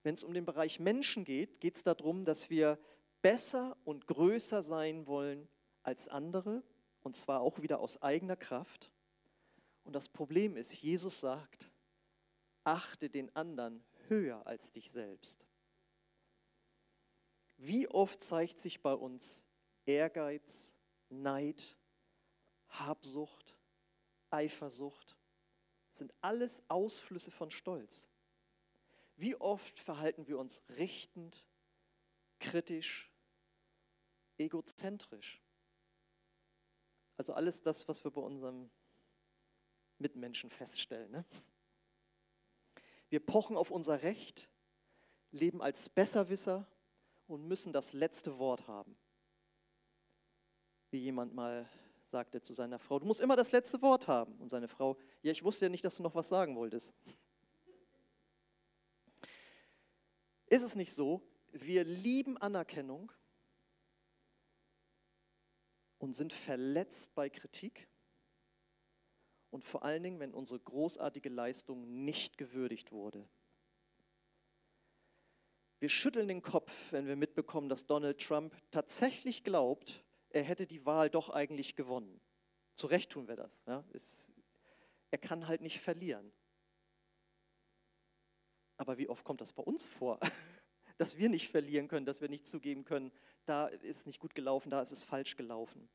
Wenn 0.03 0.15
es 0.15 0.25
um 0.25 0.33
den 0.33 0.47
Bereich 0.47 0.81
Menschen 0.81 1.25
geht, 1.25 1.61
geht 1.61 1.77
es 1.77 1.83
darum, 1.83 2.25
dass 2.25 2.49
wir 2.49 2.79
besser 3.21 3.77
und 3.85 4.07
größer 4.07 4.63
sein 4.63 5.07
wollen 5.07 5.49
als 5.83 6.09
andere, 6.09 6.63
und 7.03 7.17
zwar 7.17 7.41
auch 7.41 7.61
wieder 7.61 7.81
aus 7.81 8.01
eigener 8.03 8.37
Kraft. 8.37 8.91
Und 9.89 9.95
das 9.95 10.11
Problem 10.11 10.59
ist, 10.59 10.83
Jesus 10.83 11.19
sagt, 11.19 11.67
achte 12.63 13.09
den 13.09 13.35
anderen 13.35 13.83
höher 14.09 14.47
als 14.47 14.71
dich 14.71 14.91
selbst. 14.91 15.49
Wie 17.57 17.89
oft 17.89 18.23
zeigt 18.23 18.61
sich 18.61 18.83
bei 18.83 18.93
uns 18.93 19.47
Ehrgeiz, 19.87 20.77
Neid, 21.09 21.75
Habsucht, 22.69 23.57
Eifersucht? 24.29 25.17
Sind 25.93 26.13
alles 26.21 26.63
Ausflüsse 26.69 27.31
von 27.31 27.51
Stolz. 27.51 28.11
Wie 29.17 29.37
oft 29.37 29.81
verhalten 29.81 30.27
wir 30.27 30.39
uns 30.39 30.63
richtend, 30.77 31.47
kritisch, 32.41 33.11
egozentrisch? 34.37 35.41
Also 37.17 37.33
alles 37.33 37.63
das, 37.63 37.89
was 37.89 38.05
wir 38.05 38.11
bei 38.11 38.21
unserem 38.21 38.71
Mitmenschen 39.99 40.51
feststellen. 40.51 41.11
Ne? 41.11 41.25
Wir 43.09 43.21
pochen 43.21 43.57
auf 43.57 43.71
unser 43.71 44.03
Recht, 44.03 44.49
leben 45.31 45.63
als 45.63 45.89
Besserwisser 45.89 46.67
und 47.27 47.47
müssen 47.47 47.73
das 47.73 47.93
letzte 47.93 48.39
Wort 48.39 48.67
haben. 48.67 48.97
Wie 50.91 50.99
jemand 50.99 51.35
mal 51.35 51.69
sagte 52.07 52.41
zu 52.41 52.53
seiner 52.55 52.79
Frau, 52.79 52.99
du 52.99 53.07
musst 53.07 53.21
immer 53.21 53.37
das 53.37 53.53
letzte 53.53 53.83
Wort 53.83 54.09
haben. 54.09 54.35
Und 54.41 54.49
seine 54.49 54.69
Frau, 54.69 54.97
ja, 55.23 55.31
ich 55.31 55.45
wusste 55.45 55.67
ja 55.67 55.69
nicht, 55.69 55.85
dass 55.85 55.97
du 55.97 56.03
noch 56.03 56.15
was 56.15 56.29
sagen 56.29 56.57
wolltest. 56.57 56.95
Ist 60.47 60.63
es 60.63 60.75
nicht 60.75 60.95
so, 60.95 61.23
wir 61.53 61.85
lieben 61.85 62.39
Anerkennung 62.39 63.13
und 65.99 66.15
sind 66.15 66.33
verletzt 66.33 67.15
bei 67.15 67.29
Kritik 67.29 67.89
und 69.51 69.65
vor 69.65 69.83
allen 69.85 70.03
Dingen, 70.03 70.21
wenn 70.21 70.35
unsere 70.35 70.61
großartige 70.61 71.29
Leistung 71.29 72.05
nicht 72.05 72.39
gewürdigt 72.39 72.93
wurde. 72.93 73.29
Wir 75.81 75.89
schütteln 75.89 76.29
den 76.29 76.43
Kopf, 76.43 76.73
wenn 76.93 77.07
wir 77.07 77.17
mitbekommen, 77.17 77.69
dass 77.69 77.87
Donald 77.87 78.21
Trump 78.21 78.57
tatsächlich 78.71 79.45
glaubt, 79.45 80.05
er 80.31 80.43
hätte 80.43 80.67
die 80.67 80.85
Wahl 80.85 81.09
doch 81.09 81.31
eigentlich 81.31 81.77
gewonnen. 81.77 82.21
Zu 82.75 82.89
Recht 82.89 83.11
tun 83.11 83.29
wir 83.29 83.37
das. 83.37 83.63
Ja? 83.67 83.85
Es, 83.93 84.33
er 85.11 85.19
kann 85.19 85.47
halt 85.47 85.61
nicht 85.61 85.81
verlieren. 85.81 86.33
Aber 88.77 88.99
wie 88.99 89.09
oft 89.09 89.25
kommt 89.25 89.41
das 89.41 89.53
bei 89.53 89.63
uns 89.63 89.89
vor, 89.89 90.19
dass 90.99 91.17
wir 91.17 91.29
nicht 91.29 91.49
verlieren 91.49 91.89
können, 91.89 92.07
dass 92.07 92.21
wir 92.21 92.29
nicht 92.29 92.47
zugeben 92.47 92.85
können, 92.85 93.13
da 93.47 93.69
ist 93.69 94.07
nicht 94.07 94.21
gut 94.21 94.35
gelaufen, 94.35 94.71
da 94.71 94.83
ist 94.83 94.93
es 94.93 95.05
falsch 95.05 95.37
gelaufen. 95.37 95.89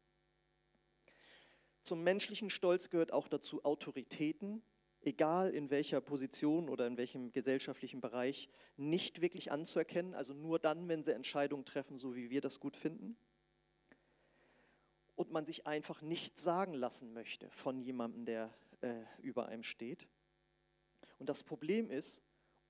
Zum 1.83 2.03
menschlichen 2.03 2.49
Stolz 2.49 2.89
gehört 2.89 3.11
auch 3.11 3.27
dazu 3.27 3.65
Autoritäten, 3.65 4.63
egal 5.01 5.51
in 5.51 5.69
welcher 5.69 5.99
Position 5.99 6.69
oder 6.69 6.87
in 6.87 6.97
welchem 6.97 7.31
gesellschaftlichen 7.31 7.99
Bereich, 7.99 8.49
nicht 8.77 9.21
wirklich 9.21 9.51
anzuerkennen, 9.51 10.13
also 10.13 10.33
nur 10.33 10.59
dann, 10.59 10.87
wenn 10.87 11.03
sie 11.03 11.13
Entscheidungen 11.13 11.65
treffen, 11.65 11.97
so 11.97 12.15
wie 12.15 12.29
wir 12.29 12.41
das 12.41 12.59
gut 12.59 12.77
finden. 12.77 13.17
Und 15.15 15.31
man 15.31 15.45
sich 15.45 15.67
einfach 15.67 16.01
nicht 16.01 16.39
sagen 16.39 16.73
lassen 16.73 17.13
möchte 17.13 17.49
von 17.51 17.81
jemandem, 17.81 18.25
der 18.25 18.53
äh, 18.81 19.03
über 19.21 19.47
einem 19.47 19.63
steht. 19.63 20.07
Und 21.19 21.29
das 21.29 21.43
Problem 21.43 21.91
ist, 21.91 22.23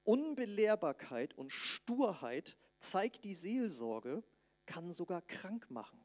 Unbelehrbarkeit 0.04 1.38
und 1.38 1.52
Sturheit 1.52 2.58
zeigt 2.80 3.24
die 3.24 3.34
Seelsorge, 3.34 4.24
kann 4.66 4.92
sogar 4.92 5.22
krank 5.22 5.70
machen. 5.70 6.03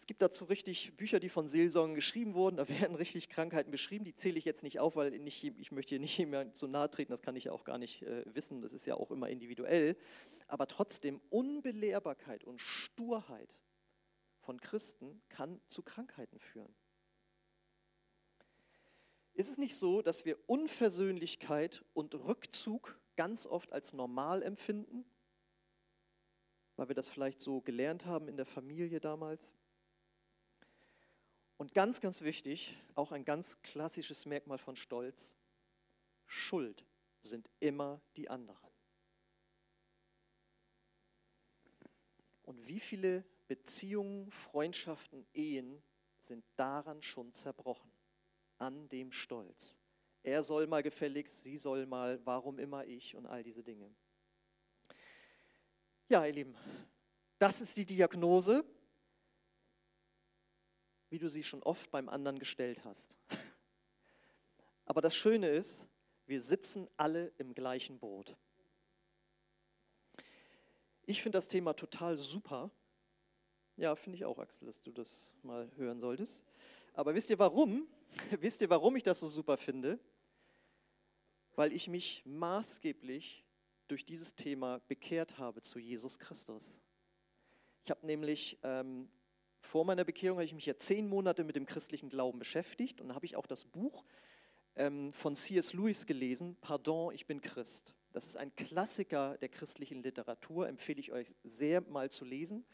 Es 0.00 0.06
gibt 0.06 0.22
dazu 0.22 0.46
richtig 0.46 0.96
Bücher, 0.96 1.20
die 1.20 1.28
von 1.28 1.46
Seelsorgen 1.46 1.94
geschrieben 1.94 2.32
wurden. 2.32 2.56
Da 2.56 2.66
werden 2.80 2.96
richtig 2.96 3.28
Krankheiten 3.28 3.70
beschrieben. 3.70 4.06
Die 4.06 4.14
zähle 4.14 4.38
ich 4.38 4.46
jetzt 4.46 4.62
nicht 4.62 4.80
auf, 4.80 4.96
weil 4.96 5.10
nicht, 5.10 5.44
ich 5.44 5.72
möchte 5.72 5.90
hier 5.90 5.98
nicht 6.00 6.18
mehr 6.26 6.54
zu 6.54 6.66
nahe 6.66 6.90
treten. 6.90 7.12
Das 7.12 7.20
kann 7.20 7.36
ich 7.36 7.44
ja 7.44 7.52
auch 7.52 7.64
gar 7.64 7.76
nicht 7.76 8.00
äh, 8.00 8.24
wissen. 8.34 8.62
Das 8.62 8.72
ist 8.72 8.86
ja 8.86 8.94
auch 8.94 9.10
immer 9.10 9.28
individuell. 9.28 9.98
Aber 10.48 10.66
trotzdem, 10.66 11.20
Unbelehrbarkeit 11.28 12.44
und 12.44 12.62
Sturheit 12.62 13.58
von 14.38 14.58
Christen 14.58 15.20
kann 15.28 15.60
zu 15.68 15.82
Krankheiten 15.82 16.38
führen. 16.38 16.74
Ist 19.34 19.50
es 19.50 19.58
nicht 19.58 19.76
so, 19.76 20.00
dass 20.00 20.24
wir 20.24 20.38
Unversöhnlichkeit 20.46 21.84
und 21.92 22.14
Rückzug 22.14 22.98
ganz 23.16 23.46
oft 23.46 23.70
als 23.70 23.92
normal 23.92 24.42
empfinden? 24.42 25.04
Weil 26.76 26.88
wir 26.88 26.94
das 26.94 27.10
vielleicht 27.10 27.42
so 27.42 27.60
gelernt 27.60 28.06
haben 28.06 28.28
in 28.28 28.38
der 28.38 28.46
Familie 28.46 28.98
damals? 28.98 29.54
Und 31.60 31.74
ganz, 31.74 32.00
ganz 32.00 32.22
wichtig, 32.22 32.74
auch 32.94 33.12
ein 33.12 33.22
ganz 33.22 33.60
klassisches 33.60 34.24
Merkmal 34.24 34.56
von 34.56 34.76
Stolz, 34.76 35.36
Schuld 36.24 36.86
sind 37.18 37.50
immer 37.60 38.00
die 38.16 38.30
anderen. 38.30 38.72
Und 42.44 42.66
wie 42.66 42.80
viele 42.80 43.26
Beziehungen, 43.46 44.30
Freundschaften, 44.30 45.26
Ehen 45.34 45.82
sind 46.22 46.46
daran 46.56 47.02
schon 47.02 47.34
zerbrochen? 47.34 47.92
An 48.56 48.88
dem 48.88 49.12
Stolz. 49.12 49.78
Er 50.22 50.42
soll 50.42 50.66
mal 50.66 50.82
gefälligst, 50.82 51.42
sie 51.42 51.58
soll 51.58 51.84
mal, 51.84 52.24
warum 52.24 52.58
immer 52.58 52.86
ich 52.86 53.14
und 53.16 53.26
all 53.26 53.42
diese 53.42 53.62
Dinge. 53.62 53.94
Ja, 56.08 56.24
ihr 56.24 56.32
Lieben, 56.32 56.56
das 57.38 57.60
ist 57.60 57.76
die 57.76 57.84
Diagnose 57.84 58.64
wie 61.10 61.18
du 61.18 61.28
sie 61.28 61.42
schon 61.42 61.62
oft 61.62 61.90
beim 61.90 62.08
anderen 62.08 62.38
gestellt 62.38 62.84
hast. 62.84 63.16
Aber 64.86 65.00
das 65.00 65.14
Schöne 65.14 65.48
ist, 65.48 65.86
wir 66.26 66.40
sitzen 66.40 66.88
alle 66.96 67.32
im 67.38 67.54
gleichen 67.54 67.98
Boot. 67.98 68.36
Ich 71.04 71.22
finde 71.22 71.38
das 71.38 71.48
Thema 71.48 71.74
total 71.74 72.16
super. 72.16 72.70
Ja, 73.76 73.96
finde 73.96 74.16
ich 74.16 74.24
auch, 74.24 74.38
Axel, 74.38 74.66
dass 74.66 74.82
du 74.82 74.92
das 74.92 75.32
mal 75.42 75.70
hören 75.76 76.00
solltest. 76.00 76.44
Aber 76.94 77.14
wisst 77.14 77.30
ihr 77.30 77.38
warum? 77.38 77.88
wisst 78.40 78.60
ihr, 78.60 78.70
warum 78.70 78.96
ich 78.96 79.02
das 79.02 79.20
so 79.20 79.26
super 79.26 79.56
finde? 79.56 79.98
Weil 81.56 81.72
ich 81.72 81.88
mich 81.88 82.22
maßgeblich 82.24 83.44
durch 83.88 84.04
dieses 84.04 84.36
Thema 84.36 84.80
bekehrt 84.86 85.38
habe 85.38 85.62
zu 85.62 85.80
Jesus 85.80 86.18
Christus. 86.18 86.78
Ich 87.84 87.90
habe 87.90 88.06
nämlich 88.06 88.58
ähm, 88.62 89.08
vor 89.70 89.84
meiner 89.84 90.04
Bekehrung 90.04 90.38
habe 90.38 90.44
ich 90.44 90.52
mich 90.52 90.66
ja 90.66 90.76
zehn 90.76 91.08
Monate 91.08 91.44
mit 91.44 91.54
dem 91.54 91.64
christlichen 91.64 92.08
Glauben 92.08 92.40
beschäftigt 92.40 93.00
und 93.00 93.14
habe 93.14 93.24
ich 93.24 93.36
auch 93.36 93.46
das 93.46 93.62
Buch 93.64 94.04
ähm, 94.74 95.12
von 95.12 95.36
C.S. 95.36 95.74
Lewis 95.74 96.06
gelesen, 96.06 96.56
Pardon, 96.60 97.14
ich 97.14 97.26
bin 97.26 97.40
Christ. 97.40 97.94
Das 98.10 98.26
ist 98.26 98.36
ein 98.36 98.52
Klassiker 98.56 99.38
der 99.38 99.48
christlichen 99.48 100.02
Literatur, 100.02 100.66
empfehle 100.66 100.98
ich 100.98 101.12
euch 101.12 101.36
sehr 101.44 101.82
mal 101.82 102.10
zu 102.10 102.24
lesen. 102.24 102.66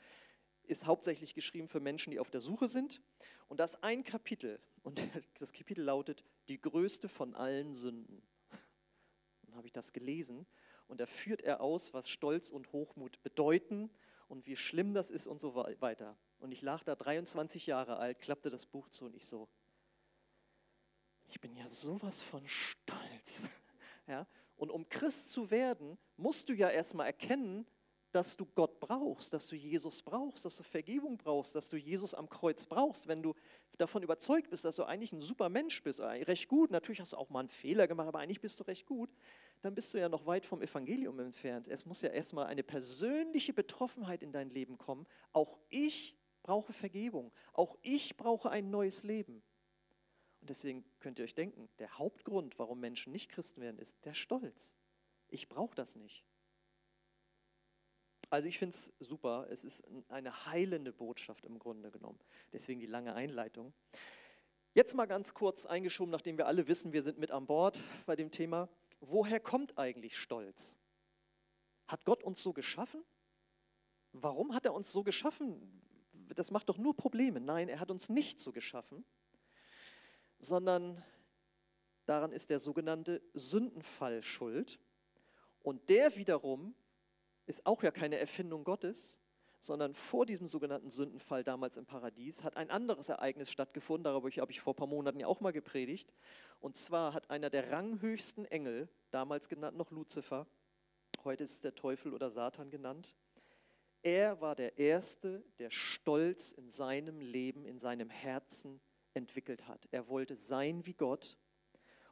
Ist 0.63 0.87
hauptsächlich 0.87 1.35
geschrieben 1.35 1.69
für 1.69 1.81
Menschen, 1.81 2.13
die 2.13 2.19
auf 2.19 2.31
der 2.31 2.41
Suche 2.41 2.67
sind. 2.67 3.03
Und 3.49 3.61
das 3.61 3.83
ein 3.83 4.03
Kapitel, 4.03 4.59
und 4.83 5.07
das 5.39 5.53
Kapitel 5.53 5.85
lautet 5.85 6.25
Die 6.49 6.59
größte 6.59 7.11
von 7.11 7.35
allen 7.35 7.75
Sünden. 7.75 8.23
Dann 9.43 9.55
habe 9.55 9.67
ich 9.67 9.75
das 9.75 9.93
gelesen 9.93 10.47
und 10.89 10.99
da 10.99 11.05
führt 11.05 11.43
er 11.43 11.61
aus, 11.61 11.93
was 11.93 12.09
Stolz 12.09 12.51
und 12.51 12.73
Hochmut 12.73 13.23
bedeuten 13.23 13.91
und 14.29 14.47
wie 14.47 14.57
schlimm 14.57 14.95
das 14.95 15.11
ist 15.11 15.27
und 15.27 15.43
so 15.43 15.55
weiter. 15.55 16.17
Und 16.39 16.53
ich 16.53 16.63
lag 16.63 16.85
da 16.85 16.95
23 16.95 17.67
Jahre 17.67 17.97
alt, 17.97 18.21
klappte 18.21 18.51
das 18.51 18.67
Buch 18.67 18.89
zu 18.89 19.07
und 19.07 19.17
ich 19.17 19.27
so, 19.27 19.49
ich 21.29 21.41
bin 21.41 21.55
ja 21.57 21.69
sowas 21.69 22.23
von 22.23 22.47
stolz. 22.47 23.43
Ja? 24.09 24.25
Und 24.57 24.71
um 24.71 24.89
Christ 24.89 25.33
zu 25.33 25.51
werden, 25.51 25.99
musst 26.17 26.49
du 26.49 26.53
ja 26.53 26.71
erstmal 26.71 27.07
erkennen, 27.07 27.67
dass 28.13 28.37
du 28.37 28.47
Gott 28.47 28.81
brauchst, 28.81 29.35
dass 29.35 29.47
du 29.47 29.57
Jesus 29.57 30.01
brauchst, 30.01 30.45
dass 30.45 30.57
du 30.57 30.63
Vergebung 30.63 31.19
brauchst, 31.19 31.55
dass 31.55 31.69
du 31.69 31.77
Jesus 31.77 32.15
am 32.15 32.31
Kreuz 32.31 32.65
brauchst. 32.65 33.09
Wenn 33.09 33.23
du 33.23 33.35
davon 33.77 34.03
überzeugt 34.03 34.49
bist, 34.49 34.65
dass 34.65 34.77
du 34.77 34.85
eigentlich 34.85 35.13
ein 35.13 35.21
super 35.21 35.49
Mensch 35.51 35.83
bist, 35.83 36.01
äh, 36.01 36.05
recht 36.05 36.49
gut, 36.49 36.71
natürlich 36.71 37.01
hast 37.01 37.13
du 37.13 37.17
auch 37.19 37.29
mal 37.29 37.41
einen 37.41 37.51
Fehler 37.51 37.87
gemacht, 37.87 38.09
aber 38.09 38.21
eigentlich 38.21 38.41
bist 38.41 38.59
du 38.59 38.65
recht 38.65 38.87
gut, 38.87 39.11
dann 39.61 39.75
bist 39.75 39.93
du 39.93 39.99
ja 39.99 40.09
noch 40.09 40.25
weit 40.25 40.47
vom 40.47 40.63
Evangelium 40.63 41.19
entfernt. 41.21 41.69
Es 41.69 41.85
muss 41.85 42.01
ja 42.01 42.09
erstmal 42.09 42.47
eine 42.47 42.63
persönliche 42.63 43.53
Betroffenheit 43.53 44.23
in 44.23 44.33
dein 44.33 44.49
Leben 44.49 44.79
kommen. 44.79 45.07
Auch 45.33 45.59
ich 45.69 46.17
brauche 46.47 46.73
Vergebung. 46.73 47.33
Auch 47.53 47.77
ich 47.83 48.17
brauche 48.17 48.51
ein 48.51 48.71
neues 48.71 49.03
Leben. 49.03 49.43
Und 50.41 50.51
deswegen 50.51 50.85
könnt 51.01 51.19
ihr 51.19 51.25
euch 51.25 51.35
denken, 51.35 51.69
der 51.81 51.99
Hauptgrund, 51.99 52.57
warum 52.61 52.79
Menschen 52.79 53.13
nicht 53.13 53.29
Christen 53.29 53.61
werden, 53.61 53.81
ist 53.81 53.97
der 54.05 54.15
Stolz. 54.15 54.77
Ich 55.27 55.49
brauche 55.49 55.75
das 55.75 55.97
nicht. 55.97 56.25
Also 58.31 58.47
ich 58.47 58.59
finde 58.61 58.77
es 58.77 58.93
super. 59.01 59.49
Es 59.51 59.65
ist 59.65 59.85
eine 60.09 60.47
heilende 60.47 60.93
Botschaft 60.93 61.45
im 61.45 61.59
Grunde 61.59 61.91
genommen. 61.91 62.21
Deswegen 62.53 62.79
die 62.79 62.87
lange 62.87 63.15
Einleitung. 63.15 63.73
Jetzt 64.73 64.95
mal 64.95 65.07
ganz 65.07 65.35
kurz 65.35 65.67
eingeschoben, 65.67 66.13
nachdem 66.13 66.39
wir 66.39 66.47
alle 66.47 66.69
wissen, 66.69 66.93
wir 66.93 67.03
sind 67.03 67.19
mit 67.19 67.33
an 67.33 67.47
Bord 67.47 67.81
bei 68.05 68.15
dem 68.15 68.31
Thema. 68.31 68.69
Woher 69.01 69.41
kommt 69.41 69.79
eigentlich 69.79 70.17
Stolz? 70.17 70.79
Hat 71.89 72.05
Gott 72.05 72.23
uns 72.23 72.41
so 72.41 72.53
geschaffen? 72.53 73.03
Warum 74.13 74.55
hat 74.55 74.65
er 74.65 74.75
uns 74.75 74.93
so 74.93 75.03
geschaffen? 75.03 75.83
Das 76.35 76.51
macht 76.51 76.69
doch 76.69 76.79
nur 76.79 76.97
Probleme. 76.97 77.41
Nein, 77.41 77.69
er 77.69 77.81
hat 77.81 77.91
uns 77.91 78.09
nicht 78.09 78.41
so 78.41 78.53
geschaffen, 78.53 79.05
sondern 80.39 81.03
daran 82.07 82.33
ist 82.33 82.51
der 82.51 82.59
sogenannte 82.59 83.23
Sündenfall 83.35 84.23
schuld. 84.23 84.79
Und 85.63 85.89
der 85.89 86.17
wiederum 86.17 86.75
ist 87.47 87.67
auch 87.67 87.83
ja 87.83 87.91
keine 87.91 88.19
Erfindung 88.19 88.65
Gottes, 88.65 89.21
sondern 89.61 89.95
vor 89.95 90.27
diesem 90.27 90.47
sogenannten 90.47 90.91
Sündenfall 90.91 91.43
damals 91.43 91.77
im 91.77 91.87
Paradies 91.87 92.45
hat 92.45 92.57
ein 92.57 92.71
anderes 92.71 93.09
Ereignis 93.09 93.51
stattgefunden, 93.51 94.05
darüber 94.05 94.31
habe 94.31 94.53
ich 94.53 94.61
vor 94.61 94.75
ein 94.75 94.77
paar 94.77 94.87
Monaten 94.87 95.19
ja 95.19 95.27
auch 95.27 95.41
mal 95.41 95.53
gepredigt. 95.53 96.13
Und 96.61 96.77
zwar 96.77 97.15
hat 97.15 97.31
einer 97.31 97.51
der 97.51 97.73
ranghöchsten 97.73 98.45
Engel, 98.45 98.89
damals 99.11 99.49
genannt 99.49 99.77
noch 99.77 99.91
Luzifer, 99.91 100.47
heute 101.25 101.45
ist 101.45 101.53
es 101.53 101.61
der 101.61 101.75
Teufel 101.75 102.13
oder 102.15 102.31
Satan 102.31 102.71
genannt, 102.71 103.15
er 104.07 104.41
war 104.41 104.55
der 104.55 104.79
Erste, 104.79 105.43
der 105.59 105.69
Stolz 105.69 106.53
in 106.53 106.71
seinem 106.71 107.21
Leben, 107.21 107.65
in 107.65 107.81
seinem 107.81 108.09
Herzen 108.09 108.81
entwickelt 109.15 109.67
hat. 109.67 109.89
Er 109.91 110.07
wollte 110.07 110.37
sein 110.37 110.87
wie 110.87 110.95
Gott 110.95 111.37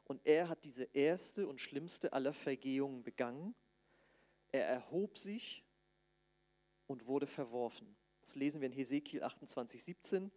und 0.03 0.19
er 0.25 0.49
hat 0.49 0.65
diese 0.65 0.83
erste 0.91 1.47
und 1.47 1.61
schlimmste 1.61 2.11
aller 2.11 2.33
Vergehungen 2.33 3.01
begangen. 3.01 3.55
Er 4.51 4.67
erhob 4.67 5.17
sich 5.17 5.63
und 6.85 7.07
wurde 7.07 7.27
verworfen. 7.27 7.95
Das 8.23 8.35
lesen 8.35 8.59
wir 8.59 8.65
in 8.65 8.73
Hesekiel 8.73 9.23
28, 9.23 9.81
17. 9.81 10.31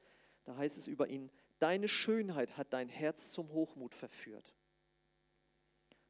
Da 0.45 0.57
heißt 0.57 0.79
es 0.79 0.87
über 0.87 1.09
ihn, 1.09 1.29
deine 1.59 1.89
Schönheit 1.89 2.57
hat 2.57 2.73
dein 2.73 2.89
Herz 2.89 3.33
zum 3.33 3.49
Hochmut 3.49 3.97
verführt. 3.97 4.55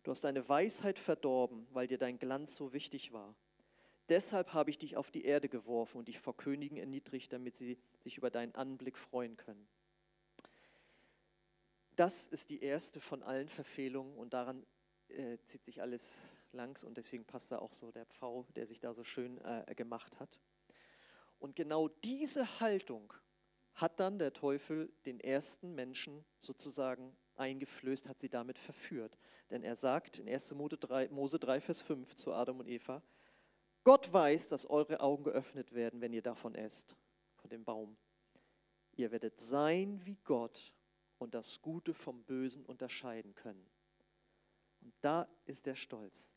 Du 0.02 0.11
hast 0.11 0.25
deine 0.25 0.47
Weisheit 0.47 0.99
verdorben, 0.99 1.67
weil 1.71 1.87
dir 1.87 1.97
dein 1.97 2.19
Glanz 2.19 2.55
so 2.55 2.75
wichtig 2.75 3.12
war. 3.14 3.35
Deshalb 4.09 4.55
habe 4.55 4.71
ich 4.71 4.79
dich 4.79 4.97
auf 4.97 5.11
die 5.11 5.25
Erde 5.25 5.49
geworfen 5.49 5.99
und 5.99 6.09
dich 6.09 6.19
vor 6.19 6.37
Königen 6.37 6.79
erniedrigt, 6.79 7.33
damit 7.33 7.57
sie 7.57 7.79
sich 8.00 8.17
über 8.17 8.31
deinen 8.31 8.55
Anblick 8.55 8.97
freuen 8.97 9.37
können. 9.37 9.69
Das 11.97 12.29
ist 12.29 12.50
die 12.50 12.62
erste 12.62 13.00
von 13.00 13.23
allen 13.23 13.49
Verfehlungen 13.49 14.17
und 14.17 14.33
daran 14.33 14.65
äh, 15.09 15.38
zieht 15.47 15.65
sich 15.65 15.83
alles 15.83 16.27
langs 16.53 16.85
und 16.85 16.97
deswegen 16.97 17.25
passt 17.25 17.53
da 17.53 17.59
auch 17.59 17.73
so 17.73 17.91
der 17.91 18.07
Pfau, 18.07 18.47
der 18.55 18.67
sich 18.67 18.81
da 18.81 18.95
so 18.95 19.05
schön 19.05 19.38
äh, 19.45 19.75
gemacht 19.75 20.19
hat. 20.21 20.38
Und 21.38 21.57
genau 21.57 21.88
diese 21.88 22.61
Haltung 22.61 23.12
hat 23.75 24.00
dann 24.00 24.19
der 24.19 24.33
Teufel 24.33 24.93
den 25.07 25.21
ersten 25.21 25.75
Menschen 25.75 26.25
sozusagen 26.37 27.17
eingeflößt, 27.37 28.09
hat 28.09 28.21
sie 28.21 28.29
damit 28.29 28.59
verführt. 28.59 29.17
Denn 29.50 29.62
er 29.62 29.77
sagt 29.77 30.19
in 30.19 30.29
1. 30.29 30.55
Mose 30.55 30.77
3, 30.77 31.09
Mose 31.11 31.38
3, 31.38 31.61
Vers 31.61 31.81
5 31.83 32.15
zu 32.17 32.33
Adam 32.33 32.59
und 32.61 32.69
Eva, 32.69 33.03
Gott 33.88 34.12
weiß, 34.12 34.49
dass 34.49 34.68
eure 34.68 35.00
Augen 35.00 35.25
geöffnet 35.25 35.73
werden, 35.73 36.02
wenn 36.02 36.12
ihr 36.12 36.21
davon 36.21 36.54
esst, 36.54 36.95
von 37.37 37.49
dem 37.49 37.64
Baum. 37.64 37.97
Ihr 38.97 39.11
werdet 39.12 39.40
sein 39.40 40.04
wie 40.04 40.18
Gott 40.25 40.75
und 41.16 41.33
das 41.33 41.62
Gute 41.62 41.95
vom 41.95 42.23
Bösen 42.25 42.66
unterscheiden 42.66 43.35
können. 43.35 43.66
Und 44.83 44.92
da 45.00 45.26
ist 45.47 45.64
der 45.64 45.75
Stolz. 45.75 46.30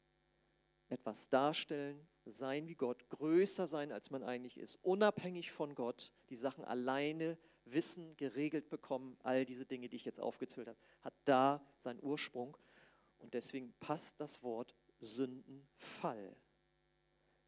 Etwas 0.88 1.27
darstellen, 1.27 2.08
sein 2.24 2.70
wie 2.70 2.75
Gott, 2.75 3.10
größer 3.10 3.67
sein, 3.67 3.91
als 3.91 4.12
man 4.12 4.24
eigentlich 4.24 4.58
ist, 4.58 4.77
unabhängig 4.81 5.51
von 5.51 5.75
Gott, 5.75 6.13
die 6.29 6.38
Sachen 6.38 6.63
alleine 6.63 7.38
wissen, 7.65 8.15
geregelt 8.15 8.70
bekommen, 8.70 9.17
all 9.24 9.43
diese 9.43 9.65
Dinge, 9.65 9.89
die 9.89 9.98
ich 9.98 10.05
jetzt 10.05 10.22
aufgezählt 10.22 10.70
habe, 10.70 10.79
hat 11.01 11.15
da 11.25 11.62
seinen 11.79 12.01
Ursprung. 12.01 12.55
Und 13.17 13.34
deswegen 13.34 13.74
passt 13.81 14.22
das 14.22 14.41
Wort 14.41 14.74
Sündenfall. 15.01 16.34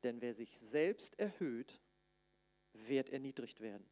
Denn 0.04 0.22
wer 0.22 0.34
sich 0.34 0.58
selbst 0.60 1.18
erhöht, 1.18 1.80
wird 2.74 3.10
erniedrigt 3.10 3.62
werden. 3.62 3.86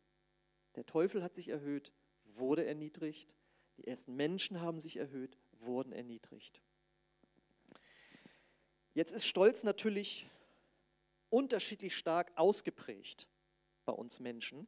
Der 0.75 0.85
Teufel 0.85 1.23
hat 1.23 1.35
sich 1.35 1.49
erhöht, 1.49 1.91
wurde 2.25 2.65
erniedrigt. 2.65 3.33
Die 3.77 3.87
ersten 3.87 4.15
Menschen 4.15 4.61
haben 4.61 4.79
sich 4.79 4.97
erhöht, 4.97 5.37
wurden 5.59 5.93
erniedrigt. 5.93 6.61
Jetzt 8.93 9.13
ist 9.13 9.25
Stolz 9.25 9.63
natürlich 9.63 10.27
unterschiedlich 11.29 11.95
stark 11.95 12.31
ausgeprägt 12.35 13.27
bei 13.85 13.93
uns 13.93 14.19
Menschen. 14.19 14.67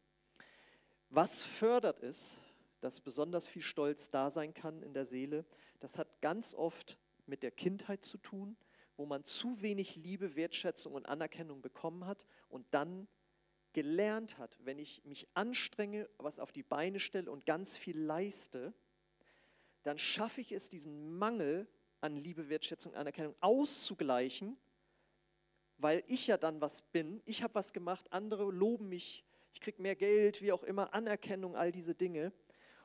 Was 1.10 1.44
fördert 1.44 2.02
es, 2.02 2.42
dass 2.80 3.02
besonders 3.02 3.48
viel 3.48 3.62
Stolz 3.62 4.10
da 4.10 4.30
sein 4.30 4.54
kann 4.54 4.82
in 4.82 4.94
der 4.94 5.06
Seele? 5.06 5.46
Das 5.80 5.98
hat 5.98 6.22
ganz 6.22 6.54
oft 6.54 6.98
mit 7.26 7.44
der 7.44 7.52
Kindheit 7.52 8.04
zu 8.04 8.18
tun, 8.18 8.58
wo 8.98 9.06
man 9.06 9.24
zu 9.24 9.62
wenig 9.62 9.96
Liebe, 9.96 10.36
Wertschätzung 10.36 10.94
und 10.94 11.06
Anerkennung 11.06 11.62
bekommen 11.62 12.06
hat 12.06 12.26
und 12.50 12.66
dann 12.72 13.08
gelernt 13.74 14.38
hat, 14.38 14.58
wenn 14.64 14.78
ich 14.78 15.04
mich 15.04 15.28
anstrenge, 15.34 16.08
was 16.18 16.40
auf 16.40 16.52
die 16.52 16.64
Beine 16.64 17.00
stelle 17.00 17.32
und 17.32 17.46
ganz 17.46 17.76
viel 17.76 18.00
leiste, 18.00 18.74
dann 19.82 19.98
schaffe 19.98 20.42
ich 20.42 20.52
es, 20.52 20.70
diesen 20.70 21.18
Mangel 21.18 21.68
an 22.00 22.16
Liebe, 22.16 22.50
Wertschätzung, 22.50 22.94
Anerkennung 22.94 23.36
auszugleichen, 23.40 24.58
weil 25.78 26.04
ich 26.08 26.28
ja 26.28 26.38
dann 26.38 26.62
was 26.62 26.82
bin, 26.82 27.22
ich 27.26 27.44
habe 27.44 27.56
was 27.56 27.74
gemacht, 27.74 28.12
andere 28.12 28.50
loben 28.52 28.90
mich, 28.90 29.26
ich 29.54 29.60
kriege 29.60 29.82
mehr 29.82 29.96
Geld, 29.96 30.42
wie 30.42 30.52
auch 30.52 30.64
immer, 30.64 30.94
Anerkennung, 30.94 31.56
all 31.56 31.72
diese 31.72 31.94
Dinge. 31.96 32.32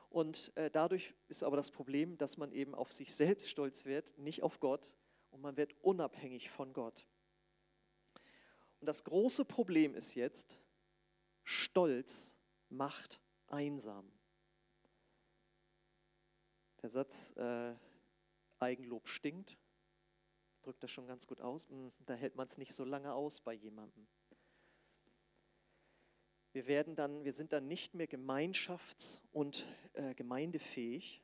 Und 0.09 0.51
äh, 0.55 0.71
dadurch 0.71 1.13
ist 1.27 1.43
aber 1.43 1.57
das 1.57 1.71
Problem, 1.71 2.17
dass 2.17 2.37
man 2.37 2.51
eben 2.51 2.73
auf 2.73 2.91
sich 2.91 3.13
selbst 3.13 3.49
stolz 3.49 3.85
wird, 3.85 4.17
nicht 4.17 4.41
auf 4.41 4.59
Gott 4.59 4.95
und 5.31 5.41
man 5.41 5.57
wird 5.57 5.75
unabhängig 5.81 6.49
von 6.49 6.73
Gott. 6.73 7.05
Und 8.79 8.87
das 8.87 9.03
große 9.03 9.45
Problem 9.45 9.95
ist 9.95 10.15
jetzt, 10.15 10.59
Stolz 11.43 12.37
macht 12.69 13.19
einsam. 13.47 14.11
Der 16.81 16.89
Satz, 16.89 17.35
äh, 17.35 17.75
Eigenlob 18.59 19.07
stinkt, 19.07 19.57
drückt 20.61 20.83
das 20.83 20.91
schon 20.91 21.07
ganz 21.07 21.27
gut 21.27 21.41
aus. 21.41 21.67
Hm, 21.69 21.91
da 22.05 22.13
hält 22.13 22.35
man 22.35 22.47
es 22.47 22.57
nicht 22.57 22.73
so 22.73 22.85
lange 22.85 23.13
aus 23.13 23.41
bei 23.41 23.53
jemandem. 23.53 24.07
Wir, 26.53 26.67
werden 26.67 26.95
dann, 26.95 27.23
wir 27.23 27.33
sind 27.33 27.53
dann 27.53 27.67
nicht 27.67 27.95
mehr 27.95 28.07
gemeinschafts- 28.07 29.21
und 29.31 29.65
äh, 29.93 30.13
gemeindefähig. 30.15 31.21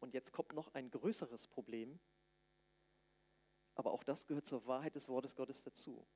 Und 0.00 0.14
jetzt 0.14 0.32
kommt 0.32 0.52
noch 0.52 0.74
ein 0.74 0.90
größeres 0.90 1.46
Problem. 1.46 2.00
Aber 3.74 3.92
auch 3.92 4.04
das 4.04 4.26
gehört 4.26 4.46
zur 4.46 4.66
Wahrheit 4.66 4.94
des 4.94 5.08
Wortes 5.08 5.34
Gottes 5.34 5.62
dazu. 5.62 6.06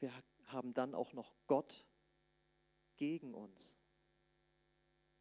Wir 0.00 0.12
haben 0.46 0.74
dann 0.74 0.94
auch 0.94 1.12
noch 1.12 1.32
Gott 1.46 1.84
gegen 2.96 3.34
uns. 3.34 3.76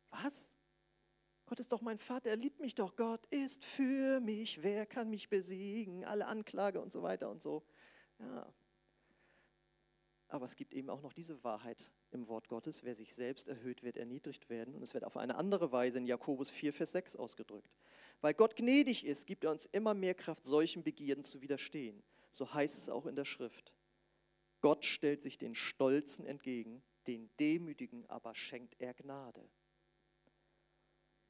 Was? 0.09 0.53
Gott 1.45 1.59
ist 1.59 1.71
doch 1.71 1.81
mein 1.81 1.99
Vater, 1.99 2.29
er 2.29 2.35
liebt 2.35 2.59
mich 2.59 2.75
doch. 2.75 2.95
Gott 2.95 3.25
ist 3.27 3.63
für 3.63 4.19
mich. 4.19 4.63
Wer 4.63 4.85
kann 4.85 5.09
mich 5.09 5.29
besiegen? 5.29 6.03
Alle 6.03 6.25
Anklage 6.25 6.81
und 6.81 6.91
so 6.91 7.03
weiter 7.03 7.29
und 7.29 7.41
so. 7.41 7.63
Ja. 8.19 8.51
Aber 10.27 10.45
es 10.45 10.55
gibt 10.55 10.73
eben 10.73 10.89
auch 10.89 11.01
noch 11.01 11.13
diese 11.13 11.43
Wahrheit 11.43 11.91
im 12.11 12.27
Wort 12.27 12.47
Gottes. 12.47 12.83
Wer 12.83 12.95
sich 12.95 13.13
selbst 13.13 13.47
erhöht, 13.47 13.83
wird 13.83 13.95
erniedrigt 13.95 14.49
werden. 14.49 14.73
Und 14.73 14.81
es 14.81 14.93
wird 14.93 15.03
auf 15.03 15.17
eine 15.17 15.35
andere 15.35 15.71
Weise 15.71 15.99
in 15.99 16.07
Jakobus 16.07 16.49
4, 16.49 16.73
Vers 16.73 16.93
6 16.93 17.15
ausgedrückt. 17.15 17.69
Weil 18.25 18.33
Gott 18.33 18.55
gnädig 18.55 19.05
ist, 19.05 19.27
gibt 19.27 19.43
er 19.43 19.51
uns 19.51 19.67
immer 19.67 19.93
mehr 19.93 20.15
Kraft, 20.15 20.47
solchen 20.47 20.81
Begierden 20.81 21.23
zu 21.23 21.43
widerstehen. 21.43 22.01
So 22.31 22.51
heißt 22.51 22.75
es 22.75 22.89
auch 22.89 23.05
in 23.05 23.15
der 23.15 23.23
Schrift. 23.23 23.71
Gott 24.61 24.83
stellt 24.83 25.21
sich 25.21 25.37
den 25.37 25.53
Stolzen 25.53 26.25
entgegen, 26.25 26.81
den 27.05 27.29
Demütigen 27.39 28.03
aber 28.09 28.33
schenkt 28.33 28.81
er 28.81 28.95
Gnade. 28.95 29.47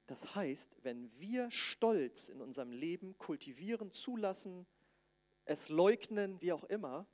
Das 0.07 0.35
heißt, 0.35 0.73
wenn 0.83 1.11
wir 1.19 1.51
Stolz 1.51 2.29
in 2.29 2.39
unserem 2.39 2.71
Leben 2.71 3.17
kultivieren, 3.17 3.91
zulassen, 3.91 4.65
es 5.43 5.67
leugnen, 5.67 6.39
wie 6.39 6.53
auch 6.53 6.63
immer, 6.63 7.09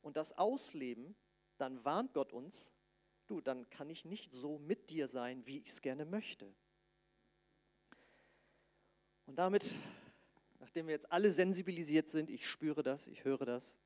und 0.00 0.16
das 0.16 0.36
ausleben, 0.36 1.14
dann 1.56 1.84
warnt 1.84 2.14
Gott 2.14 2.32
uns, 2.32 2.72
du, 3.28 3.40
dann 3.40 3.70
kann 3.70 3.90
ich 3.90 4.04
nicht 4.04 4.34
so 4.34 4.58
mit 4.58 4.90
dir 4.90 5.06
sein, 5.06 5.46
wie 5.46 5.60
ich 5.60 5.68
es 5.68 5.82
gerne 5.82 6.04
möchte. 6.04 6.52
Und 9.30 9.36
damit, 9.36 9.76
nachdem 10.58 10.88
wir 10.88 10.92
jetzt 10.92 11.12
alle 11.12 11.30
sensibilisiert 11.30 12.10
sind, 12.10 12.30
ich 12.30 12.48
spüre 12.48 12.82
das, 12.82 13.06
ich 13.06 13.24
höre 13.24 13.46
das, 13.46 13.76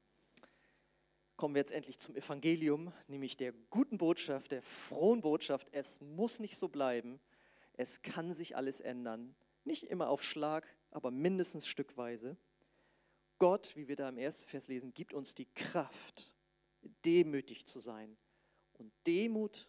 kommen 1.36 1.54
wir 1.54 1.60
jetzt 1.60 1.70
endlich 1.70 1.98
zum 1.98 2.16
Evangelium, 2.16 2.94
nämlich 3.08 3.36
der 3.36 3.52
guten 3.68 3.98
Botschaft, 3.98 4.52
der 4.52 4.62
frohen 4.62 5.20
Botschaft. 5.20 5.68
Es 5.72 6.00
muss 6.00 6.40
nicht 6.40 6.56
so 6.56 6.70
bleiben, 6.70 7.20
es 7.74 8.00
kann 8.00 8.32
sich 8.32 8.56
alles 8.56 8.80
ändern. 8.80 9.34
Nicht 9.64 9.82
immer 9.82 10.08
auf 10.08 10.22
Schlag, 10.22 10.66
aber 10.90 11.10
mindestens 11.10 11.66
stückweise. 11.66 12.38
Gott, 13.36 13.76
wie 13.76 13.86
wir 13.86 13.96
da 13.96 14.08
im 14.08 14.16
ersten 14.16 14.48
Vers 14.48 14.66
lesen, 14.68 14.94
gibt 14.94 15.12
uns 15.12 15.34
die 15.34 15.52
Kraft, 15.54 16.32
demütig 17.04 17.66
zu 17.66 17.80
sein. 17.80 18.16
Und 18.78 18.94
Demut 19.06 19.68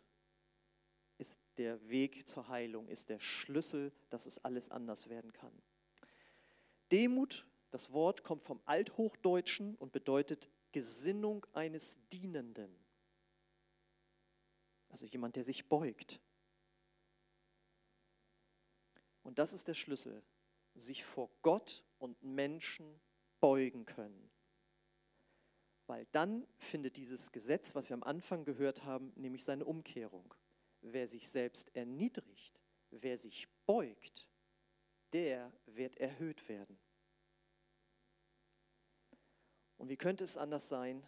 ist 1.18 1.40
der 1.58 1.88
Weg 1.88 2.28
zur 2.28 2.48
Heilung, 2.48 2.88
ist 2.88 3.10
der 3.10 3.20
Schlüssel, 3.20 3.92
dass 4.10 4.26
es 4.26 4.44
alles 4.44 4.70
anders 4.70 5.10
werden 5.10 5.32
kann. 5.34 5.54
Demut, 6.92 7.46
das 7.72 7.92
Wort 7.92 8.24
kommt 8.24 8.44
vom 8.44 8.62
Althochdeutschen 8.66 9.76
und 9.76 9.92
bedeutet 9.92 10.50
Gesinnung 10.72 11.46
eines 11.54 11.98
Dienenden. 12.10 12.74
Also 14.90 15.06
jemand, 15.06 15.36
der 15.36 15.44
sich 15.44 15.68
beugt. 15.68 16.20
Und 19.24 19.40
das 19.40 19.54
ist 19.54 19.68
der 19.68 19.74
Schlüssel, 19.74 20.22
sich 20.76 21.04
vor 21.04 21.30
Gott 21.42 21.84
und 21.98 22.22
Menschen 22.24 23.00
beugen 23.40 23.86
können. 23.86 24.30
Weil 25.88 26.06
dann 26.12 26.48
findet 26.58 26.98
dieses 26.98 27.32
Gesetz, 27.32 27.76
was 27.76 27.90
wir 27.90 27.96
am 27.96 28.04
Anfang 28.04 28.44
gehört 28.44 28.84
haben, 28.84 29.12
nämlich 29.16 29.44
seine 29.44 29.66
Umkehrung. 29.66 30.34
Wer 30.88 31.08
sich 31.08 31.28
selbst 31.28 31.76
erniedrigt, 31.76 32.62
wer 32.92 33.18
sich 33.18 33.48
beugt, 33.66 34.28
der 35.14 35.52
wird 35.66 35.98
erhöht 35.98 36.48
werden. 36.48 36.78
Und 39.78 39.90
wie 39.90 39.98
könnte 39.98 40.24
es 40.24 40.38
anders 40.38 40.70
sein? 40.70 41.04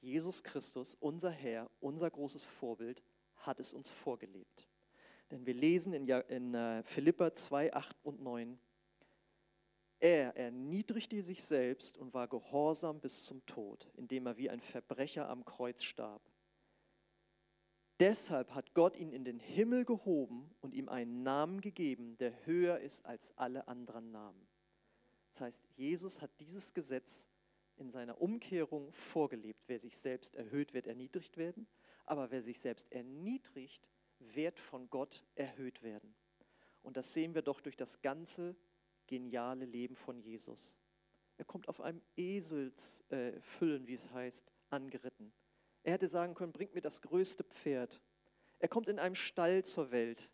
Jesus 0.00 0.42
Christus, 0.42 0.94
unser 0.94 1.30
Herr, 1.30 1.70
unser 1.80 2.10
großes 2.10 2.44
Vorbild, 2.44 3.02
hat 3.36 3.58
es 3.58 3.72
uns 3.72 3.90
vorgelebt. 3.90 4.68
Denn 5.30 5.46
wir 5.46 5.54
lesen 5.54 5.94
in, 5.94 6.54
äh, 6.54 6.82
Philippa 6.84 7.34
2, 7.34 7.72
8 7.72 7.96
und 8.04 8.20
9, 8.20 8.58
er 9.98 10.36
erniedrigte 10.36 11.22
sich 11.22 11.42
selbst 11.42 11.96
und 11.96 12.12
war 12.12 12.28
gehorsam 12.28 13.00
bis 13.00 13.24
zum 13.24 13.44
Tod, 13.46 13.88
indem 13.94 14.26
er 14.26 14.36
wie 14.36 14.50
ein 14.50 14.60
Verbrecher 14.60 15.28
am 15.30 15.44
Kreuz 15.46 15.82
starb. 15.82 16.22
Deshalb 17.98 18.54
hat 18.54 18.74
Gott 18.74 18.96
ihn 18.96 19.12
in 19.12 19.24
den 19.24 19.40
Himmel 19.40 19.84
gehoben 19.84 20.54
und 20.60 20.74
ihm 20.74 20.88
einen 20.88 21.22
Namen 21.22 21.60
gegeben, 21.60 22.18
der 22.18 22.44
höher 22.44 22.78
ist 22.80 23.06
als 23.06 23.36
alle 23.38 23.68
anderen 23.68 24.10
Namen. 24.10 24.46
Das 25.32 25.40
heißt, 25.40 25.62
Jesus 25.76 26.20
hat 26.20 26.30
dieses 26.40 26.74
Gesetz 26.74 27.26
in 27.76 27.90
seiner 27.90 28.20
Umkehrung 28.20 28.92
vorgelebt. 28.92 29.62
Wer 29.66 29.78
sich 29.78 29.96
selbst 29.96 30.34
erhöht, 30.34 30.74
wird 30.74 30.86
erniedrigt 30.86 31.36
werden, 31.36 31.66
aber 32.04 32.30
wer 32.30 32.42
sich 32.42 32.58
selbst 32.60 32.90
erniedrigt, 32.92 33.90
wird 34.18 34.60
von 34.60 34.88
Gott 34.90 35.24
erhöht 35.34 35.82
werden. 35.82 36.14
Und 36.82 36.96
das 36.96 37.12
sehen 37.12 37.34
wir 37.34 37.42
doch 37.42 37.60
durch 37.60 37.76
das 37.76 38.00
ganze 38.00 38.56
geniale 39.06 39.64
Leben 39.64 39.96
von 39.96 40.18
Jesus. 40.18 40.76
Er 41.38 41.44
kommt 41.44 41.68
auf 41.68 41.80
einem 41.80 42.00
Eselsfüllen, 42.16 43.84
äh, 43.84 43.86
wie 43.86 43.94
es 43.94 44.10
heißt, 44.10 44.50
angeritten. 44.70 45.32
Er 45.86 45.92
hätte 45.92 46.08
sagen 46.08 46.34
können, 46.34 46.50
bringt 46.50 46.74
mir 46.74 46.80
das 46.80 47.00
größte 47.00 47.44
Pferd. 47.44 48.00
Er 48.58 48.66
kommt 48.66 48.88
in 48.88 48.98
einem 48.98 49.14
Stall 49.14 49.64
zur 49.64 49.92
Welt. 49.92 50.28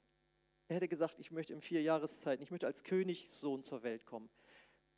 Er 0.68 0.76
hätte 0.76 0.88
gesagt, 0.88 1.18
ich 1.18 1.30
möchte 1.30 1.52
in 1.52 1.60
vier 1.60 1.82
Jahreszeiten, 1.82 2.42
ich 2.42 2.50
möchte 2.50 2.66
als 2.66 2.84
Königssohn 2.84 3.62
zur 3.62 3.82
Welt 3.82 4.06
kommen. 4.06 4.30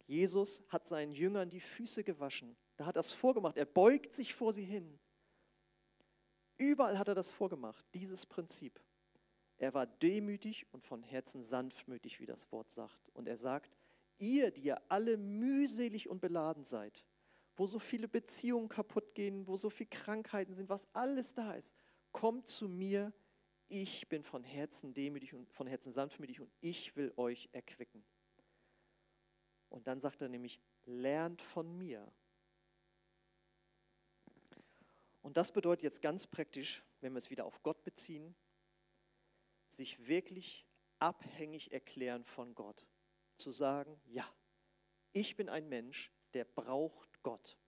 Jesus 0.06 0.62
hat 0.68 0.86
seinen 0.86 1.10
Jüngern 1.10 1.50
die 1.50 1.58
Füße 1.58 2.04
gewaschen. 2.04 2.56
Da 2.76 2.86
hat 2.86 2.94
er 2.94 3.00
es 3.00 3.10
vorgemacht. 3.10 3.56
Er 3.56 3.64
beugt 3.64 4.14
sich 4.14 4.32
vor 4.32 4.52
sie 4.52 4.62
hin. 4.62 5.00
Überall 6.56 7.00
hat 7.00 7.08
er 7.08 7.16
das 7.16 7.32
vorgemacht, 7.32 7.84
dieses 7.92 8.24
Prinzip. 8.24 8.80
Er 9.56 9.74
war 9.74 9.88
demütig 9.88 10.66
und 10.70 10.84
von 10.84 11.02
Herzen 11.02 11.42
sanftmütig, 11.42 12.20
wie 12.20 12.26
das 12.26 12.52
Wort 12.52 12.70
sagt. 12.70 13.08
Und 13.12 13.26
er 13.26 13.36
sagt, 13.36 13.76
ihr, 14.18 14.52
die 14.52 14.62
ihr 14.62 14.80
alle 14.88 15.16
mühselig 15.16 16.08
und 16.08 16.20
beladen 16.20 16.62
seid, 16.62 17.04
wo 17.56 17.66
so 17.66 17.78
viele 17.78 18.08
Beziehungen 18.08 18.68
kaputt 18.68 19.14
gehen, 19.14 19.46
wo 19.46 19.56
so 19.56 19.70
viele 19.70 19.90
Krankheiten 19.90 20.54
sind, 20.54 20.68
was 20.68 20.88
alles 20.92 21.34
da 21.34 21.54
ist, 21.54 21.74
kommt 22.12 22.48
zu 22.48 22.68
mir, 22.68 23.12
ich 23.68 24.08
bin 24.08 24.22
von 24.22 24.44
Herzen 24.44 24.94
demütig 24.94 25.34
und 25.34 25.50
von 25.52 25.66
Herzen 25.66 25.92
sanftmütig 25.92 26.40
und 26.40 26.52
ich 26.60 26.94
will 26.96 27.12
euch 27.16 27.48
erquicken. 27.52 28.04
Und 29.68 29.86
dann 29.86 30.00
sagt 30.00 30.20
er 30.20 30.28
nämlich, 30.28 30.60
lernt 30.84 31.42
von 31.42 31.76
mir. 31.76 32.12
Und 35.22 35.36
das 35.36 35.52
bedeutet 35.52 35.82
jetzt 35.82 36.02
ganz 36.02 36.26
praktisch, 36.26 36.84
wenn 37.00 37.12
wir 37.12 37.18
es 37.18 37.30
wieder 37.30 37.46
auf 37.46 37.62
Gott 37.62 37.82
beziehen, 37.82 38.36
sich 39.68 40.06
wirklich 40.06 40.66
abhängig 40.98 41.72
erklären 41.72 42.24
von 42.24 42.54
Gott. 42.54 42.86
Zu 43.36 43.50
sagen, 43.50 44.00
ja, 44.04 44.30
ich 45.12 45.34
bin 45.34 45.48
ein 45.48 45.68
Mensch, 45.68 46.12
der 46.34 46.44
braucht 46.44 47.13
Gott. 47.24 47.58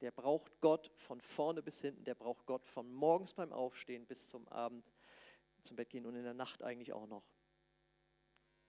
Der 0.00 0.12
braucht 0.12 0.60
Gott 0.60 0.92
von 0.94 1.20
vorne 1.20 1.60
bis 1.60 1.80
hinten, 1.80 2.04
der 2.04 2.14
braucht 2.14 2.46
Gott 2.46 2.64
von 2.68 2.92
morgens 2.92 3.34
beim 3.34 3.52
Aufstehen 3.52 4.06
bis 4.06 4.28
zum 4.28 4.46
Abend 4.46 4.88
zum 5.62 5.76
Bett 5.76 5.90
gehen 5.90 6.06
und 6.06 6.14
in 6.14 6.22
der 6.22 6.34
Nacht 6.34 6.62
eigentlich 6.62 6.92
auch 6.92 7.08
noch. 7.08 7.24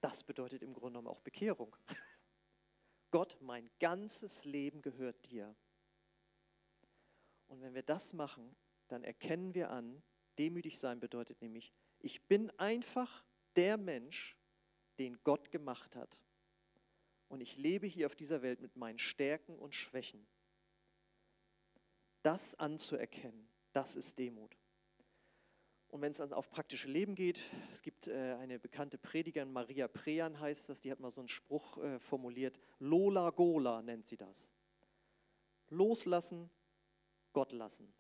Das 0.02 0.24
bedeutet 0.24 0.64
im 0.64 0.74
Grunde 0.74 1.00
genommen 1.00 1.08
auch 1.08 1.22
Bekehrung. 1.22 1.76
Gott, 3.12 3.38
mein 3.42 3.70
ganzes 3.80 4.46
Leben 4.46 4.82
gehört 4.82 5.30
dir. 5.30 5.56
Und 7.48 7.62
wenn 7.62 7.76
wir 7.76 7.84
das 7.84 8.14
machen, 8.14 8.56
dann 8.88 9.04
erkennen 9.04 9.54
wir 9.54 9.70
an, 9.70 10.02
demütig 10.40 10.80
sein 10.80 11.00
bedeutet 11.00 11.42
nämlich, 11.42 11.74
ich 12.00 12.28
bin 12.28 12.50
einfach 12.52 13.24
der 13.56 13.78
Mensch, 13.78 14.38
den 14.98 15.22
Gott 15.24 15.52
gemacht 15.52 15.96
hat. 15.96 16.20
Und 17.30 17.42
ich 17.42 17.58
lebe 17.58 17.88
hier 17.88 18.08
auf 18.08 18.16
dieser 18.16 18.42
Welt 18.42 18.60
mit 18.60 18.76
meinen 18.76 19.00
Stärken 19.00 19.58
und 19.58 19.74
Schwächen. 19.74 20.28
Das 22.24 22.56
anzuerkennen, 22.56 23.48
das 23.72 23.96
ist 23.96 24.20
Demut. 24.20 24.58
Und 25.90 26.02
wenn 26.02 26.12
es 26.12 26.18
dann 26.18 26.34
auf 26.34 26.52
praktische 26.52 26.88
Leben 26.88 27.16
geht, 27.16 27.42
es 27.72 27.82
gibt 27.82 28.08
äh, 28.08 28.36
eine 28.40 28.60
bekannte 28.60 28.98
Predigerin, 28.98 29.52
Maria 29.52 29.88
Prean 29.88 30.40
heißt 30.40 30.70
das, 30.70 30.82
die 30.82 30.92
hat 30.92 31.00
mal 31.00 31.10
so 31.10 31.22
einen 31.22 31.30
Spruch 31.30 31.78
äh, 31.78 32.00
formuliert, 32.00 32.60
Lola 32.80 33.32
Gola 33.32 33.82
nennt 33.82 34.08
sie 34.08 34.18
das. 34.18 34.52
Loslassen, 35.70 36.50
Gott 37.34 37.52
lassen. 37.52 37.92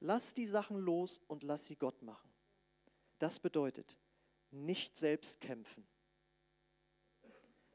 Lass 0.00 0.32
die 0.32 0.46
Sachen 0.46 0.78
los 0.78 1.20
und 1.26 1.42
lass 1.42 1.66
sie 1.66 1.76
Gott 1.76 2.02
machen. 2.02 2.30
Das 3.18 3.40
bedeutet, 3.40 3.98
nicht 4.50 4.96
selbst 4.96 5.40
kämpfen, 5.40 5.86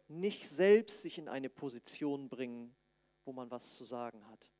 nicht 0.08 0.48
selbst 0.48 1.02
sich 1.02 1.18
in 1.18 1.28
eine 1.28 1.50
Position 1.50 2.30
bringen, 2.30 2.76
wo 3.26 3.34
man 3.34 3.50
was 3.52 3.76
zu 3.76 3.84
sagen 3.84 4.28
hat. 4.28 4.52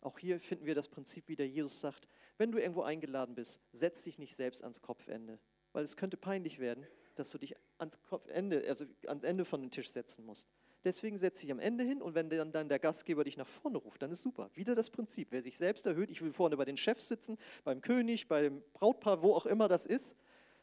Auch 0.00 0.18
hier 0.18 0.40
finden 0.40 0.66
wir 0.66 0.74
das 0.74 0.88
Prinzip 0.88 1.28
wieder, 1.28 1.44
Jesus 1.44 1.80
sagt, 1.80 2.08
wenn 2.38 2.50
du 2.50 2.58
irgendwo 2.58 2.82
eingeladen 2.82 3.34
bist, 3.34 3.60
setz 3.72 4.02
dich 4.02 4.18
nicht 4.18 4.34
selbst 4.34 4.62
ans 4.62 4.82
Kopfende, 4.82 5.38
weil 5.72 5.84
es 5.84 5.96
könnte 5.96 6.16
peinlich 6.16 6.58
werden, 6.58 6.86
dass 7.14 7.30
du 7.30 7.38
dich 7.38 7.54
ans 7.78 8.00
Kopfende, 8.02 8.64
also 8.66 8.84
ans 9.06 9.22
Ende 9.22 9.44
von 9.44 9.60
dem 9.60 9.70
Tisch 9.70 9.90
setzen 9.90 10.24
musst. 10.24 10.48
Deswegen 10.84 11.16
setz 11.16 11.40
dich 11.40 11.52
am 11.52 11.60
Ende 11.60 11.84
hin 11.84 12.02
und 12.02 12.16
wenn 12.16 12.28
dann, 12.28 12.50
dann 12.50 12.68
der 12.68 12.80
Gastgeber 12.80 13.22
dich 13.22 13.36
nach 13.36 13.46
vorne 13.46 13.78
ruft, 13.78 14.02
dann 14.02 14.10
ist 14.10 14.22
super. 14.22 14.50
Wieder 14.54 14.74
das 14.74 14.90
Prinzip. 14.90 15.28
Wer 15.30 15.42
sich 15.42 15.56
selbst 15.56 15.86
erhöht, 15.86 16.10
ich 16.10 16.20
will 16.22 16.32
vorne 16.32 16.56
bei 16.56 16.64
den 16.64 16.76
Chefs 16.76 17.06
sitzen, 17.06 17.38
beim 17.62 17.80
König, 17.80 18.26
beim 18.26 18.62
Brautpaar, 18.72 19.22
wo 19.22 19.34
auch 19.34 19.46
immer 19.46 19.68
das 19.68 19.86
ist, 19.86 20.16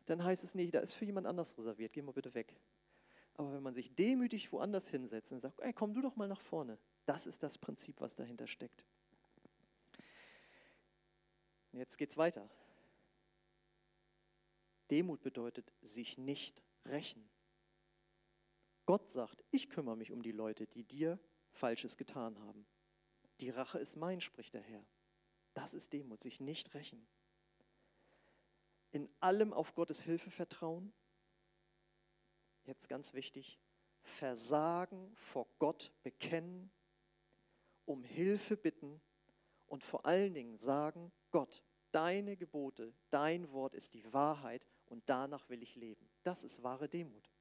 dann 0.07 0.23
heißt 0.23 0.43
es 0.43 0.55
nicht, 0.55 0.73
da 0.73 0.79
ist 0.79 0.93
für 0.93 1.05
jemand 1.05 1.27
anders 1.27 1.57
reserviert, 1.57 1.93
geh 1.93 2.01
mal 2.01 2.11
bitte 2.11 2.33
weg. 2.33 2.55
Aber 3.39 3.53
wenn 3.53 3.63
man 3.63 3.73
sich 3.73 3.95
demütig 3.95 4.51
woanders 4.51 4.89
hinsetzt 4.89 5.31
und 5.31 5.39
sagt, 5.39 5.61
ey, 5.61 5.71
komm 5.71 5.93
du 5.93 6.01
doch 6.01 6.17
mal 6.17 6.27
nach 6.27 6.41
vorne, 6.41 6.77
das 7.05 7.25
ist 7.25 7.41
das 7.41 7.57
Prinzip, 7.57 8.01
was 8.01 8.13
dahinter 8.13 8.47
steckt. 8.47 8.85
Jetzt 11.71 11.97
geht 11.97 12.09
es 12.09 12.17
weiter. 12.17 12.49
Demut 14.91 15.21
bedeutet 15.21 15.71
sich 15.79 16.17
nicht 16.17 16.61
rächen. 16.83 17.29
Gott 18.85 19.09
sagt, 19.09 19.41
ich 19.51 19.69
kümmere 19.69 19.95
mich 19.95 20.11
um 20.11 20.21
die 20.21 20.33
Leute, 20.33 20.67
die 20.67 20.83
dir 20.83 21.17
Falsches 21.53 21.95
getan 21.95 22.37
haben. 22.39 22.67
Die 23.39 23.51
Rache 23.51 23.79
ist 23.79 23.95
mein, 23.95 24.19
spricht 24.19 24.53
der 24.53 24.63
Herr. 24.63 24.85
Das 25.53 25.73
ist 25.73 25.93
Demut, 25.93 26.21
sich 26.21 26.41
nicht 26.41 26.73
rächen. 26.73 27.07
In 28.91 29.07
allem 29.21 29.53
auf 29.53 29.75
Gottes 29.75 30.01
Hilfe 30.01 30.29
vertrauen. 30.29 30.91
Jetzt 32.69 32.87
ganz 32.87 33.15
wichtig, 33.15 33.57
Versagen 34.03 35.11
vor 35.15 35.47
Gott 35.57 35.91
bekennen, 36.03 36.69
um 37.85 38.03
Hilfe 38.03 38.57
bitten 38.57 39.01
und 39.65 39.83
vor 39.83 40.05
allen 40.05 40.35
Dingen 40.35 40.55
sagen, 40.55 41.11
Gott, 41.31 41.63
deine 41.89 42.37
Gebote, 42.37 42.93
dein 43.09 43.51
Wort 43.51 43.73
ist 43.73 43.95
die 43.95 44.13
Wahrheit 44.13 44.67
und 44.85 45.01
danach 45.09 45.49
will 45.49 45.63
ich 45.63 45.77
leben. 45.77 46.11
Das 46.21 46.43
ist 46.43 46.61
wahre 46.61 46.87
Demut. 46.87 47.31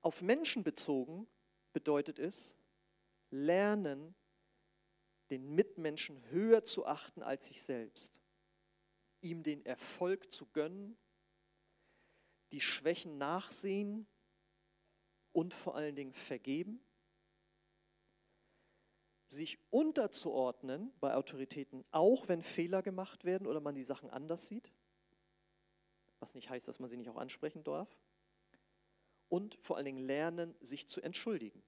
Auf 0.00 0.22
Menschen 0.22 0.64
bezogen 0.64 1.28
bedeutet 1.74 2.18
es, 2.18 2.56
lernen, 3.28 4.14
den 5.28 5.54
Mitmenschen 5.54 6.26
höher 6.30 6.64
zu 6.64 6.86
achten 6.86 7.22
als 7.22 7.48
sich 7.48 7.60
selbst, 7.62 8.18
ihm 9.20 9.42
den 9.42 9.66
Erfolg 9.66 10.32
zu 10.32 10.46
gönnen, 10.46 10.96
die 12.52 12.60
Schwächen 12.60 13.18
nachsehen 13.18 14.06
und 15.32 15.54
vor 15.54 15.76
allen 15.76 15.96
Dingen 15.96 16.14
vergeben 16.14 16.80
sich 19.28 19.58
unterzuordnen 19.70 20.92
bei 21.00 21.14
Autoritäten, 21.14 21.84
auch 21.90 22.28
wenn 22.28 22.42
Fehler 22.42 22.82
gemacht 22.82 23.24
werden 23.24 23.46
oder 23.46 23.60
man 23.60 23.74
die 23.74 23.82
Sachen 23.82 24.10
anders 24.10 24.46
sieht, 24.46 24.72
was 26.20 26.34
nicht 26.34 26.48
heißt, 26.48 26.66
dass 26.68 26.78
man 26.78 26.88
sie 26.88 26.96
nicht 26.96 27.10
auch 27.10 27.16
ansprechen 27.16 27.64
darf, 27.64 27.88
und 29.28 29.58
vor 29.60 29.76
allen 29.76 29.86
Dingen 29.86 30.06
lernen, 30.06 30.54
sich 30.60 30.88
zu 30.88 31.00
entschuldigen. 31.00 31.62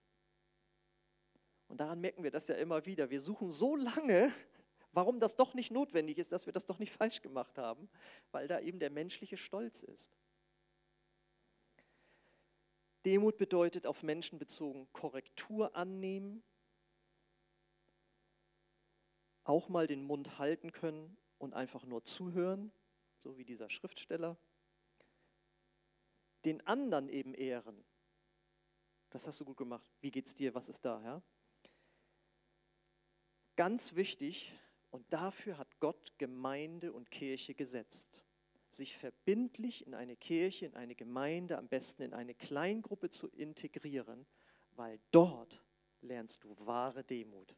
Und 1.67 1.81
daran 1.81 2.01
merken 2.01 2.23
wir 2.23 2.31
das 2.31 2.47
ja 2.47 2.55
immer 2.55 2.87
wieder. 2.87 3.11
Wir 3.11 3.21
suchen 3.21 3.51
so 3.51 3.75
lange, 3.75 4.33
warum 4.93 5.19
das 5.19 5.37
doch 5.37 5.55
nicht 5.55 5.73
notwendig 5.73 6.19
ist, 6.19 6.31
dass 6.31 6.47
wir 6.47 6.53
das 6.53 6.67
doch 6.67 6.79
nicht 6.79 6.93
falsch 6.93 7.21
gemacht 7.21 7.59
haben, 7.59 7.91
weil 8.31 8.47
da 8.47 8.61
eben 8.61 8.79
der 8.79 8.91
menschliche 8.91 9.37
Stolz 9.37 9.83
ist. 9.83 10.13
Demut 13.09 13.39
bedeutet 13.39 13.87
auf 13.87 14.03
Menschen 14.03 14.39
bezogen 14.39 14.87
Korrektur 14.93 15.75
annehmen, 15.75 16.43
auch 19.45 19.71
mal 19.71 19.87
den 19.87 20.05
Mund 20.05 20.39
halten 20.39 20.73
können 20.73 21.17
und 21.39 21.55
einfach 21.55 21.87
nur 21.87 22.05
zuhören, 22.05 22.71
so 23.17 23.39
wie 23.39 23.47
dieser 23.47 23.71
Schriftsteller. 23.71 24.37
Den 26.45 26.67
anderen 26.67 27.09
eben 27.09 27.33
ehren. 27.33 27.83
Das 29.09 29.27
hast 29.27 29.41
du 29.41 29.47
gut 29.47 29.57
gemacht. 29.57 29.91
Wie 30.03 30.11
geht's 30.11 30.35
dir? 30.35 30.55
Was 30.55 30.69
ist 30.69 30.85
da, 30.85 31.03
ja? 31.03 31.23
Ganz 33.57 33.95
wichtig, 33.95 34.53
und 34.91 35.11
dafür 35.15 35.57
hat 35.57 35.81
Gott 35.81 36.13
Gemeinde 36.19 36.93
und 36.93 37.11
Kirche 37.11 37.55
gesetzt. 37.55 38.23
Sich 38.71 38.97
verbindlich 38.97 39.87
in 39.87 39.95
eine 39.95 40.17
Kirche, 40.17 40.67
in 40.67 40.75
eine 40.75 40.95
Gemeinde, 40.95 41.59
am 41.59 41.69
besten 41.69 42.03
in 42.03 42.13
eine 42.13 42.35
Kleingruppe 42.35 43.11
zu 43.11 43.29
integrieren, 43.29 44.27
weil 44.73 45.01
dort 45.11 45.63
lernst 46.03 46.45
du 46.45 46.55
wahre 46.59 47.05
Demut. 47.05 47.57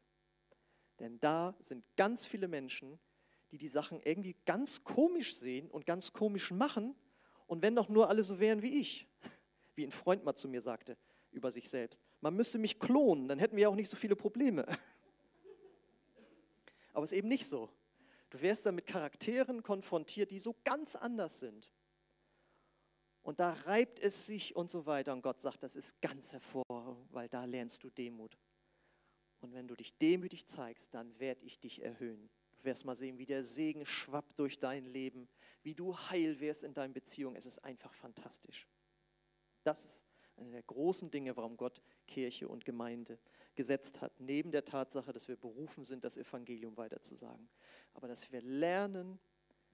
Denn 0.99 1.19
da 1.19 1.55
sind 1.59 1.83
ganz 1.95 2.25
viele 2.25 2.47
Menschen, 2.47 2.99
die 3.51 3.57
die 3.57 3.67
Sachen 3.67 4.01
irgendwie 4.01 4.35
ganz 4.45 4.83
komisch 4.83 5.35
sehen 5.35 5.69
und 5.69 5.85
ganz 5.85 6.13
komisch 6.13 6.51
machen. 6.51 6.95
Und 7.47 7.61
wenn 7.61 7.75
doch 7.75 7.89
nur 7.89 8.07
alle 8.07 8.23
so 8.23 8.39
wären 8.39 8.61
wie 8.61 8.79
ich, 8.79 9.07
wie 9.75 9.85
ein 9.85 9.91
Freund 9.91 10.23
mal 10.23 10.35
zu 10.35 10.47
mir 10.47 10.61
sagte 10.61 10.97
über 11.31 11.51
sich 11.51 11.69
selbst, 11.69 12.01
Man 12.19 12.35
müsste 12.35 12.59
mich 12.59 12.79
klonen, 12.79 13.27
dann 13.27 13.39
hätten 13.39 13.55
wir 13.55 13.69
auch 13.69 13.75
nicht 13.75 13.89
so 13.89 13.97
viele 13.97 14.15
Probleme. 14.15 14.65
Aber 16.93 17.03
es 17.03 17.11
ist 17.11 17.17
eben 17.17 17.29
nicht 17.29 17.47
so. 17.47 17.69
Du 18.31 18.41
wärst 18.41 18.65
dann 18.65 18.75
mit 18.75 18.87
Charakteren 18.87 19.61
konfrontiert, 19.61 20.31
die 20.31 20.39
so 20.39 20.55
ganz 20.63 20.95
anders 20.95 21.39
sind. 21.39 21.69
Und 23.23 23.39
da 23.39 23.53
reibt 23.53 23.99
es 23.99 24.25
sich 24.25 24.55
und 24.55 24.71
so 24.71 24.85
weiter. 24.85 25.13
Und 25.13 25.21
Gott 25.21 25.41
sagt, 25.41 25.61
das 25.63 25.75
ist 25.75 26.01
ganz 26.01 26.31
hervorragend, 26.31 27.07
weil 27.11 27.29
da 27.29 27.45
lernst 27.45 27.83
du 27.83 27.89
Demut. 27.89 28.37
Und 29.41 29.53
wenn 29.53 29.67
du 29.67 29.75
dich 29.75 29.97
demütig 29.97 30.47
zeigst, 30.47 30.93
dann 30.93 31.19
werde 31.19 31.43
ich 31.43 31.59
dich 31.59 31.83
erhöhen. 31.83 32.29
Du 32.57 32.63
wirst 32.63 32.85
mal 32.85 32.95
sehen, 32.95 33.17
wie 33.17 33.25
der 33.25 33.43
Segen 33.43 33.85
schwappt 33.85 34.39
durch 34.39 34.59
dein 34.59 34.85
Leben, 34.85 35.27
wie 35.61 35.75
du 35.75 35.97
heil 35.97 36.39
wirst 36.39 36.63
in 36.63 36.73
deinen 36.73 36.93
Beziehungen. 36.93 37.35
Es 37.35 37.45
ist 37.45 37.59
einfach 37.59 37.93
fantastisch. 37.93 38.65
Das 39.63 39.85
ist 39.85 40.05
eine 40.37 40.51
der 40.51 40.63
großen 40.63 41.11
Dinge, 41.11 41.35
warum 41.35 41.57
Gott 41.57 41.81
Kirche 42.07 42.47
und 42.47 42.63
Gemeinde 42.63 43.19
gesetzt 43.55 44.01
hat, 44.01 44.19
neben 44.19 44.51
der 44.51 44.65
Tatsache, 44.65 45.11
dass 45.13 45.27
wir 45.27 45.35
berufen 45.35 45.83
sind, 45.83 46.03
das 46.03 46.17
Evangelium 46.17 46.77
weiterzusagen. 46.77 47.49
Aber 47.93 48.07
dass 48.07 48.31
wir 48.31 48.41
lernen, 48.41 49.19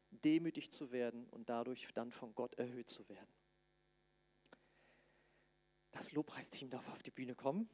demütig 0.09 0.71
zu 0.71 0.91
werden 0.91 1.27
und 1.29 1.49
dadurch 1.49 1.87
dann 1.93 2.11
von 2.11 2.33
Gott 2.33 2.55
erhöht 2.55 2.89
zu 2.89 3.07
werden. 3.09 3.29
Das 5.91 6.11
Lobpreisteam 6.11 6.69
darf 6.69 6.87
auf 6.89 7.03
die 7.03 7.11
Bühne 7.11 7.35
kommen. 7.35 7.69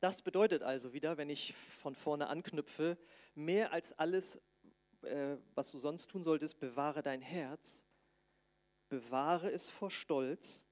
Das 0.00 0.20
bedeutet 0.20 0.62
also 0.62 0.92
wieder, 0.92 1.16
wenn 1.16 1.30
ich 1.30 1.54
von 1.80 1.94
vorne 1.94 2.28
anknüpfe, 2.28 2.98
mehr 3.34 3.72
als 3.72 3.98
alles, 3.98 4.38
äh, 5.02 5.38
was 5.54 5.70
du 5.70 5.78
sonst 5.78 6.10
tun 6.10 6.22
solltest, 6.22 6.58
bewahre 6.60 7.02
dein 7.02 7.22
Herz, 7.22 7.86
bewahre 8.88 9.50
es 9.50 9.70
vor 9.70 9.90
Stolz. 9.90 10.64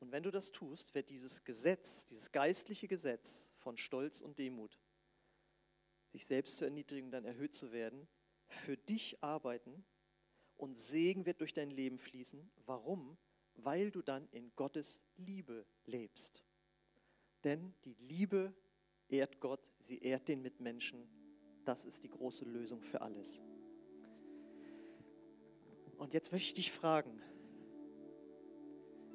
Und 0.00 0.12
wenn 0.12 0.22
du 0.22 0.30
das 0.30 0.52
tust, 0.52 0.94
wird 0.94 1.10
dieses 1.10 1.44
Gesetz, 1.44 2.04
dieses 2.06 2.32
geistliche 2.32 2.88
Gesetz 2.88 3.50
von 3.58 3.76
Stolz 3.76 4.20
und 4.20 4.38
Demut, 4.38 4.78
sich 6.10 6.26
selbst 6.26 6.56
zu 6.56 6.64
erniedrigen, 6.64 7.10
dann 7.10 7.24
erhöht 7.24 7.54
zu 7.54 7.72
werden, 7.72 8.08
für 8.48 8.76
dich 8.76 9.22
arbeiten 9.22 9.84
und 10.56 10.76
Segen 10.76 11.26
wird 11.26 11.40
durch 11.40 11.54
dein 11.54 11.70
Leben 11.70 11.98
fließen. 11.98 12.50
Warum? 12.66 13.16
Weil 13.54 13.90
du 13.90 14.02
dann 14.02 14.28
in 14.30 14.52
Gottes 14.56 15.00
Liebe 15.16 15.66
lebst. 15.84 16.44
Denn 17.44 17.74
die 17.84 17.94
Liebe 17.94 18.54
ehrt 19.08 19.40
Gott, 19.40 19.72
sie 19.80 19.98
ehrt 19.98 20.28
den 20.28 20.42
Mitmenschen. 20.42 21.08
Das 21.64 21.84
ist 21.84 22.04
die 22.04 22.10
große 22.10 22.44
Lösung 22.44 22.82
für 22.82 23.00
alles. 23.00 23.42
Und 26.02 26.14
jetzt 26.14 26.32
möchte 26.32 26.48
ich 26.48 26.54
dich 26.54 26.72
fragen, 26.72 27.12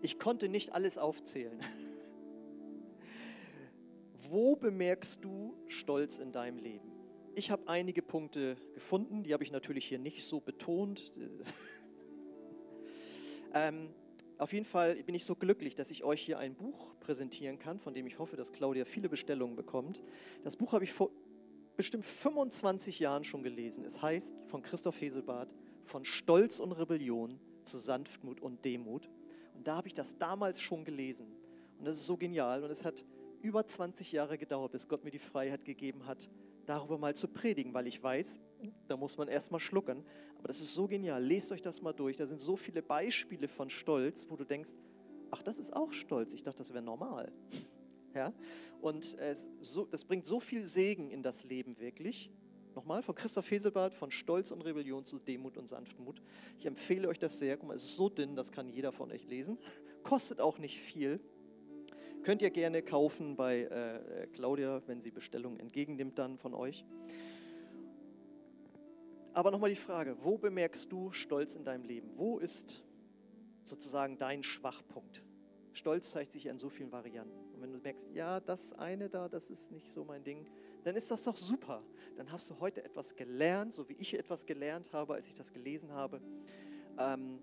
ich 0.01 0.19
konnte 0.19 0.47
nicht 0.47 0.71
alles 0.71 0.97
aufzählen. 0.97 1.59
Wo 4.29 4.55
bemerkst 4.55 5.21
du 5.21 5.53
Stolz 5.67 6.17
in 6.17 6.31
deinem 6.31 6.59
Leben? 6.59 6.89
Ich 7.35 7.51
habe 7.51 7.67
einige 7.67 8.01
Punkte 8.01 8.55
gefunden, 8.73 9.23
die 9.23 9.33
habe 9.33 9.43
ich 9.43 9.51
natürlich 9.51 9.85
hier 9.85 9.99
nicht 9.99 10.23
so 10.23 10.39
betont. 10.39 11.11
ähm, 13.53 13.89
auf 14.37 14.53
jeden 14.53 14.65
Fall 14.65 14.95
bin 15.03 15.13
ich 15.13 15.25
so 15.25 15.35
glücklich, 15.35 15.75
dass 15.75 15.91
ich 15.91 16.05
euch 16.05 16.21
hier 16.21 16.39
ein 16.39 16.55
Buch 16.55 16.95
präsentieren 17.01 17.59
kann, 17.59 17.81
von 17.81 17.95
dem 17.95 18.07
ich 18.07 18.17
hoffe, 18.17 18.37
dass 18.37 18.53
Claudia 18.53 18.85
viele 18.85 19.09
Bestellungen 19.09 19.57
bekommt. 19.57 20.01
Das 20.45 20.55
Buch 20.55 20.71
habe 20.71 20.85
ich 20.85 20.93
vor 20.93 21.11
bestimmt 21.75 22.05
25 22.05 22.99
Jahren 22.99 23.25
schon 23.25 23.43
gelesen. 23.43 23.83
Es 23.83 24.01
heißt 24.01 24.33
von 24.47 24.61
Christoph 24.61 25.01
Heselbart, 25.01 25.49
von 25.87 26.05
Stolz 26.05 26.59
und 26.59 26.71
Rebellion 26.73 27.39
zu 27.63 27.77
Sanftmut 27.77 28.41
und 28.41 28.63
Demut. 28.63 29.09
Und 29.55 29.67
da 29.67 29.77
habe 29.77 29.87
ich 29.87 29.93
das 29.93 30.17
damals 30.17 30.61
schon 30.61 30.85
gelesen. 30.85 31.27
Und 31.79 31.85
das 31.85 31.97
ist 31.97 32.05
so 32.05 32.17
genial. 32.17 32.63
Und 32.63 32.71
es 32.71 32.85
hat 32.85 33.03
über 33.41 33.65
20 33.65 34.11
Jahre 34.11 34.37
gedauert, 34.37 34.71
bis 34.71 34.87
Gott 34.87 35.03
mir 35.03 35.11
die 35.11 35.19
Freiheit 35.19 35.65
gegeben 35.65 36.05
hat, 36.05 36.29
darüber 36.65 36.97
mal 36.97 37.15
zu 37.15 37.27
predigen, 37.27 37.73
weil 37.73 37.87
ich 37.87 38.01
weiß, 38.01 38.39
da 38.87 38.97
muss 38.97 39.17
man 39.17 39.27
erst 39.27 39.51
mal 39.51 39.59
schlucken. 39.59 40.03
Aber 40.37 40.47
das 40.47 40.59
ist 40.59 40.73
so 40.73 40.87
genial. 40.87 41.23
Lest 41.23 41.51
euch 41.51 41.61
das 41.61 41.81
mal 41.81 41.93
durch. 41.93 42.17
Da 42.17 42.25
sind 42.25 42.39
so 42.39 42.55
viele 42.55 42.81
Beispiele 42.81 43.47
von 43.47 43.69
Stolz, 43.69 44.27
wo 44.29 44.35
du 44.35 44.43
denkst, 44.43 44.71
ach, 45.31 45.43
das 45.43 45.59
ist 45.59 45.75
auch 45.75 45.93
Stolz. 45.93 46.33
Ich 46.33 46.43
dachte, 46.43 46.59
das 46.59 46.73
wäre 46.73 46.83
normal. 46.83 47.31
Ja? 48.15 48.33
Und 48.81 49.15
so, 49.59 49.85
das 49.85 50.03
bringt 50.03 50.25
so 50.25 50.39
viel 50.39 50.63
Segen 50.63 51.11
in 51.11 51.21
das 51.21 51.43
Leben 51.43 51.77
wirklich. 51.77 52.31
Nochmal 52.77 53.01
von 53.01 53.15
Christoph 53.15 53.49
Heselbart, 53.49 53.95
von 53.95 54.11
Stolz 54.11 54.51
und 54.51 54.61
Rebellion 54.61 55.03
zu 55.03 55.17
Demut 55.17 55.57
und 55.57 55.65
Sanftmut. 55.65 56.21
Ich 56.59 56.67
empfehle 56.67 57.07
euch 57.07 57.17
das 57.17 57.39
sehr. 57.39 57.57
Guck 57.57 57.69
mal, 57.69 57.73
es 57.73 57.83
ist 57.83 57.95
so 57.95 58.07
dünn, 58.07 58.35
das 58.35 58.51
kann 58.51 58.69
jeder 58.69 58.91
von 58.91 59.11
euch 59.11 59.25
lesen. 59.25 59.57
Kostet 60.03 60.39
auch 60.39 60.59
nicht 60.59 60.79
viel. 60.79 61.19
Könnt 62.21 62.43
ihr 62.43 62.51
gerne 62.51 62.83
kaufen 62.83 63.35
bei 63.35 63.61
äh, 63.61 64.27
Claudia, 64.27 64.83
wenn 64.85 65.01
sie 65.01 65.09
Bestellungen 65.09 65.59
entgegennimmt 65.59 66.19
dann 66.19 66.37
von 66.37 66.53
euch. 66.53 66.85
Aber 69.33 69.49
nochmal 69.49 69.71
die 69.71 69.75
Frage, 69.75 70.15
wo 70.21 70.37
bemerkst 70.37 70.91
du 70.91 71.11
Stolz 71.11 71.55
in 71.55 71.63
deinem 71.63 71.83
Leben? 71.83 72.11
Wo 72.15 72.37
ist 72.37 72.83
sozusagen 73.63 74.19
dein 74.19 74.43
Schwachpunkt? 74.43 75.23
Stolz 75.73 76.11
zeigt 76.11 76.31
sich 76.31 76.45
in 76.45 76.59
so 76.59 76.69
vielen 76.69 76.91
Varianten. 76.91 77.55
Und 77.55 77.61
wenn 77.63 77.73
du 77.73 77.79
merkst, 77.79 78.13
ja, 78.13 78.39
das 78.39 78.71
eine 78.73 79.09
da, 79.09 79.27
das 79.29 79.49
ist 79.49 79.71
nicht 79.71 79.89
so 79.89 80.03
mein 80.03 80.23
Ding, 80.23 80.45
dann 80.87 80.95
ist 80.95 81.11
das 81.11 81.25
doch 81.25 81.35
super. 81.35 81.83
Dann 82.15 82.31
hast 82.31 82.49
du 82.49 82.57
heute 82.61 82.81
etwas 82.81 83.13
gelernt, 83.13 83.73
so 83.73 83.89
wie 83.89 83.95
ich 83.95 84.17
etwas 84.17 84.45
gelernt 84.45 84.93
habe, 84.93 85.15
als 85.15 85.27
ich 85.27 85.33
das 85.33 85.51
gelesen 85.51 85.91
habe. 85.91 86.21
Ähm, 86.97 87.41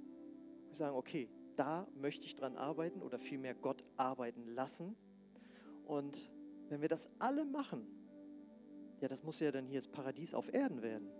wir 0.68 0.74
sagen, 0.74 0.96
okay, 0.96 1.28
da 1.54 1.86
möchte 1.94 2.24
ich 2.24 2.34
dran 2.34 2.56
arbeiten 2.56 3.02
oder 3.02 3.18
vielmehr 3.18 3.54
Gott 3.54 3.84
arbeiten 3.98 4.46
lassen. 4.54 4.96
Und 5.84 6.30
wenn 6.70 6.80
wir 6.80 6.88
das 6.88 7.06
alle 7.18 7.44
machen, 7.44 7.86
ja, 9.02 9.08
das 9.08 9.22
muss 9.22 9.40
ja 9.40 9.52
dann 9.52 9.66
hier 9.66 9.80
das 9.80 9.88
Paradies 9.88 10.32
auf 10.32 10.50
Erden 10.50 10.80
werden. 10.80 11.10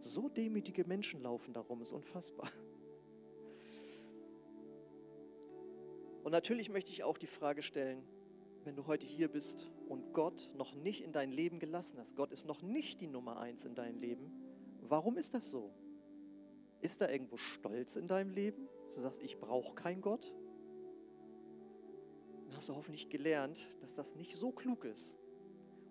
So 0.00 0.28
demütige 0.28 0.84
Menschen 0.84 1.22
laufen 1.22 1.54
darum, 1.54 1.80
ist 1.80 1.92
unfassbar. 1.92 2.52
Und 6.24 6.32
natürlich 6.32 6.68
möchte 6.68 6.92
ich 6.92 7.04
auch 7.04 7.16
die 7.16 7.26
Frage 7.26 7.62
stellen, 7.62 8.06
wenn 8.68 8.76
du 8.76 8.86
heute 8.86 9.06
hier 9.06 9.28
bist 9.28 9.66
und 9.88 10.12
Gott 10.12 10.50
noch 10.54 10.74
nicht 10.74 11.02
in 11.02 11.10
dein 11.10 11.32
Leben 11.32 11.58
gelassen 11.58 11.96
hast, 11.98 12.16
Gott 12.16 12.32
ist 12.32 12.46
noch 12.46 12.60
nicht 12.60 13.00
die 13.00 13.06
Nummer 13.06 13.40
eins 13.40 13.64
in 13.64 13.74
deinem 13.74 13.98
Leben, 13.98 14.30
warum 14.82 15.16
ist 15.16 15.32
das 15.32 15.48
so? 15.48 15.72
Ist 16.82 17.00
da 17.00 17.08
irgendwo 17.08 17.38
Stolz 17.38 17.96
in 17.96 18.08
deinem 18.08 18.28
Leben? 18.28 18.68
Du 18.94 19.00
sagst, 19.00 19.22
ich 19.22 19.38
brauche 19.38 19.74
keinen 19.74 20.02
Gott? 20.02 20.34
Dann 22.44 22.56
hast 22.56 22.68
du 22.68 22.74
hoffentlich 22.74 23.08
gelernt, 23.08 23.66
dass 23.80 23.94
das 23.94 24.14
nicht 24.14 24.36
so 24.36 24.52
klug 24.52 24.84
ist. 24.84 25.16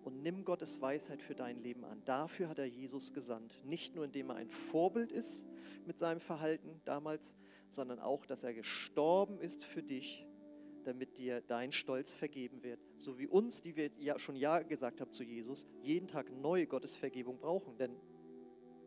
Und 0.04 0.22
nimm 0.22 0.44
Gottes 0.44 0.80
Weisheit 0.80 1.20
für 1.20 1.34
dein 1.34 1.60
Leben 1.60 1.84
an. 1.84 2.00
Dafür 2.04 2.48
hat 2.48 2.60
er 2.60 2.66
Jesus 2.66 3.12
gesandt. 3.12 3.60
Nicht 3.64 3.96
nur, 3.96 4.04
indem 4.04 4.30
er 4.30 4.36
ein 4.36 4.50
Vorbild 4.50 5.10
ist 5.10 5.48
mit 5.84 5.98
seinem 5.98 6.20
Verhalten 6.20 6.80
damals, 6.84 7.36
sondern 7.70 7.98
auch, 7.98 8.24
dass 8.24 8.44
er 8.44 8.54
gestorben 8.54 9.40
ist 9.40 9.64
für 9.64 9.82
dich 9.82 10.27
damit 10.88 11.18
dir 11.18 11.42
dein 11.42 11.70
Stolz 11.70 12.14
vergeben 12.14 12.62
wird. 12.62 12.80
So 12.96 13.18
wie 13.18 13.26
uns, 13.26 13.60
die 13.60 13.76
wir 13.76 13.90
ja 13.98 14.18
schon 14.18 14.34
Ja 14.34 14.60
gesagt 14.62 15.00
haben 15.00 15.12
zu 15.12 15.22
Jesus, 15.22 15.66
jeden 15.82 16.08
Tag 16.08 16.32
neue 16.32 16.66
Gottesvergebung 16.66 17.38
brauchen. 17.38 17.76
Denn 17.76 17.94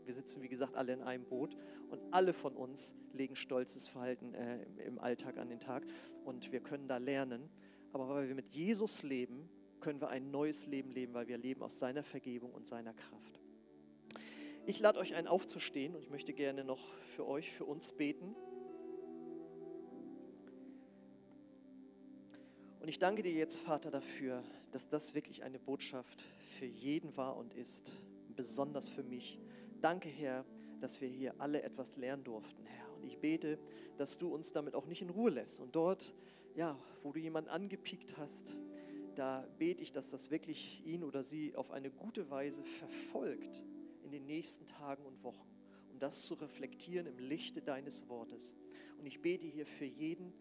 wir 0.06 0.14
sitzen, 0.14 0.42
wie 0.42 0.50
gesagt, 0.50 0.76
alle 0.76 0.94
in 0.94 1.02
einem 1.02 1.26
Boot 1.26 1.56
und 1.90 2.02
alle 2.12 2.34
von 2.34 2.56
uns 2.56 2.96
legen 3.14 3.36
stolzes 3.36 3.88
Verhalten 3.88 4.34
äh, 4.34 4.66
im 4.86 5.00
Alltag 5.00 5.38
an 5.38 5.50
den 5.50 5.60
Tag 5.60 5.86
und 6.26 6.52
wir 6.52 6.60
können 6.60 6.88
da 6.88 6.98
lernen. 6.98 7.50
Aber 7.94 8.10
weil 8.10 8.28
wir 8.28 8.36
mit 8.36 8.54
Jesus 8.54 9.04
leben, 9.04 9.48
können 9.80 10.02
wir 10.02 10.10
ein 10.10 10.32
neues 10.32 10.66
Leben 10.66 10.92
leben, 10.92 11.14
weil 11.14 11.28
wir 11.28 11.38
leben 11.38 11.62
aus 11.62 11.80
seiner 11.80 12.04
Vergebung 12.04 12.52
und 12.52 12.68
seiner 12.68 12.94
Kraft. 12.94 13.40
Ich 14.66 14.80
lade 14.80 15.00
euch 15.00 15.16
ein, 15.16 15.28
aufzustehen 15.28 15.96
und 15.96 16.02
ich 16.02 16.10
möchte 16.10 16.34
gerne 16.34 16.64
noch 16.64 16.94
für 17.16 17.28
euch, 17.28 17.52
für 17.52 17.66
uns 17.66 17.92
beten. 17.94 18.36
Und 22.82 22.88
ich 22.88 22.98
danke 22.98 23.22
dir 23.22 23.32
jetzt, 23.32 23.60
Vater, 23.60 23.92
dafür, 23.92 24.44
dass 24.72 24.90
das 24.90 25.14
wirklich 25.14 25.44
eine 25.44 25.60
Botschaft 25.60 26.26
für 26.58 26.66
jeden 26.66 27.16
war 27.16 27.38
und 27.38 27.54
ist, 27.54 27.94
besonders 28.36 28.90
für 28.90 29.04
mich. 29.04 29.40
Danke, 29.82 30.10
Herr, 30.10 30.44
dass 30.80 31.00
wir 31.00 31.08
hier 31.08 31.36
alle 31.38 31.62
etwas 31.62 31.96
lernen 31.96 32.24
durften, 32.24 32.66
Herr. 32.66 32.92
Und 32.96 33.04
ich 33.04 33.20
bete, 33.20 33.60
dass 33.98 34.18
du 34.18 34.34
uns 34.34 34.52
damit 34.52 34.74
auch 34.74 34.88
nicht 34.88 35.04
in 35.04 35.12
Ruhe 35.12 35.30
lässt. 35.30 35.60
Und 35.60 35.76
dort, 35.76 36.16
ja, 36.56 36.76
wo 37.04 37.12
du 37.12 37.20
jemanden 37.20 37.52
angepiekt 37.52 38.18
hast, 38.18 38.56
da 39.14 39.48
bete 39.60 39.84
ich, 39.84 39.92
dass 39.92 40.10
das 40.10 40.32
wirklich 40.32 40.82
ihn 40.84 41.04
oder 41.04 41.22
sie 41.22 41.56
auf 41.56 41.70
eine 41.70 41.92
gute 41.92 42.32
Weise 42.32 42.64
verfolgt 42.64 43.62
in 44.04 44.10
den 44.10 44.26
nächsten 44.26 44.66
Tagen 44.66 45.06
und 45.06 45.24
Wochen, 45.24 45.48
um 45.92 46.00
das 46.00 46.24
zu 46.24 46.34
reflektieren 46.34 47.06
im 47.06 47.20
Lichte 47.20 47.62
deines 47.62 48.10
Wortes. 48.10 48.56
Und 48.98 49.06
ich 49.06 49.22
bete 49.22 49.46
hier 49.46 49.68
für 49.68 49.86
jeden 49.86 50.34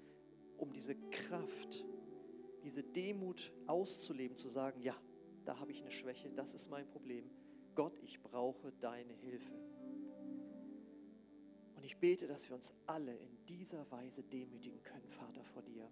um 0.57 0.73
diese 0.73 0.95
Kraft, 0.95 1.85
diese 2.63 2.83
Demut 2.83 3.53
auszuleben, 3.67 4.37
zu 4.37 4.49
sagen, 4.49 4.81
ja, 4.81 4.97
da 5.45 5.59
habe 5.59 5.73
ich 5.73 5.81
eine 5.81 5.91
Schwäche, 5.91 6.31
das 6.31 6.55
ist 6.55 6.69
mein 6.69 6.87
Problem. 6.87 7.31
Gott, 7.75 7.99
ich 8.03 8.21
brauche 8.21 8.73
deine 8.81 9.13
Hilfe. 9.15 9.53
Und 11.77 11.85
ich 11.85 11.97
bete, 11.97 12.27
dass 12.27 12.49
wir 12.49 12.57
uns 12.57 12.75
alle 12.87 13.17
in 13.17 13.47
dieser 13.49 13.91
Weise 13.91 14.23
demütigen 14.23 14.83
können, 14.83 15.09
Vater, 15.09 15.45
vor 15.45 15.63
dir. 15.63 15.91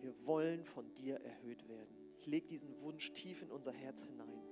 Wir 0.00 0.14
wollen 0.26 0.64
von 0.64 0.94
dir 0.94 1.16
erhöht 1.20 1.66
werden. 1.68 1.96
Ich 2.20 2.26
lege 2.26 2.46
diesen 2.46 2.80
Wunsch 2.80 3.12
tief 3.12 3.42
in 3.42 3.50
unser 3.50 3.72
Herz 3.72 4.04
hinein. 4.04 4.42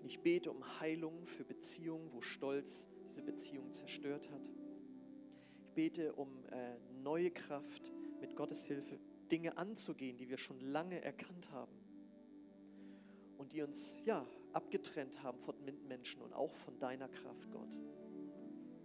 Und 0.00 0.06
ich 0.06 0.20
bete 0.20 0.50
um 0.50 0.80
Heilung 0.80 1.26
für 1.26 1.44
Beziehungen, 1.44 2.12
wo 2.12 2.20
Stolz 2.22 2.88
diese 3.06 3.22
Beziehung 3.22 3.72
zerstört 3.72 4.30
hat. 4.30 4.48
Ich 5.60 5.68
bete 5.74 6.14
um 6.14 6.44
äh, 6.46 6.76
neue 7.02 7.30
Kraft, 7.30 7.92
mit 8.20 8.36
Gottes 8.36 8.64
Hilfe 8.64 8.98
Dinge 9.34 9.58
anzugehen, 9.58 10.16
die 10.16 10.28
wir 10.28 10.38
schon 10.38 10.60
lange 10.60 11.02
erkannt 11.02 11.50
haben 11.50 11.76
und 13.36 13.52
die 13.52 13.62
uns 13.62 13.98
ja 14.04 14.24
abgetrennt 14.52 15.24
haben 15.24 15.40
von 15.40 15.56
Mitmenschen 15.64 16.22
und 16.22 16.32
auch 16.32 16.54
von 16.54 16.78
deiner 16.78 17.08
Kraft, 17.08 17.50
Gott. 17.50 17.68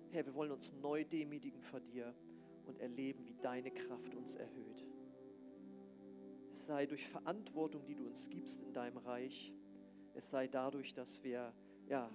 Herr, 0.09 0.25
wir 0.25 0.33
wollen 0.33 0.51
uns 0.51 0.73
neu 0.73 1.05
demütigen 1.05 1.61
vor 1.61 1.79
dir 1.79 2.15
und 2.65 2.79
erleben, 2.79 3.27
wie 3.27 3.35
deine 3.35 3.69
Kraft 3.69 4.15
uns 4.15 4.37
erhöht. 4.37 4.87
Es 6.51 6.65
sei 6.65 6.87
durch 6.87 7.07
Verantwortung, 7.07 7.85
die 7.85 7.93
du 7.93 8.07
uns 8.07 8.27
gibst 8.27 8.59
in 8.63 8.73
deinem 8.73 8.97
Reich, 8.97 9.53
es 10.15 10.31
sei 10.31 10.47
dadurch, 10.47 10.95
dass 10.95 11.23
wir 11.23 11.53
ja, 11.87 12.11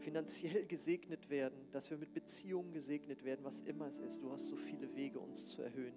finanziell 0.00 0.66
gesegnet 0.66 1.30
werden, 1.30 1.70
dass 1.72 1.88
wir 1.88 1.96
mit 1.96 2.12
Beziehungen 2.12 2.74
gesegnet 2.74 3.24
werden, 3.24 3.42
was 3.42 3.62
immer 3.62 3.86
es 3.86 4.00
ist. 4.00 4.20
Du 4.20 4.30
hast 4.30 4.48
so 4.48 4.56
viele 4.56 4.94
Wege, 4.94 5.18
uns 5.18 5.48
zu 5.48 5.62
erhöhen. 5.62 5.94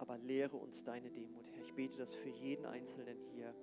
Aber 0.00 0.16
lehre 0.16 0.56
uns 0.56 0.82
deine 0.82 1.10
Demut, 1.10 1.50
Herr. 1.52 1.62
Ich 1.62 1.74
bete 1.74 1.98
das 1.98 2.14
für 2.14 2.30
jeden 2.30 2.64
Einzelnen 2.64 3.18
hier, 3.34 3.54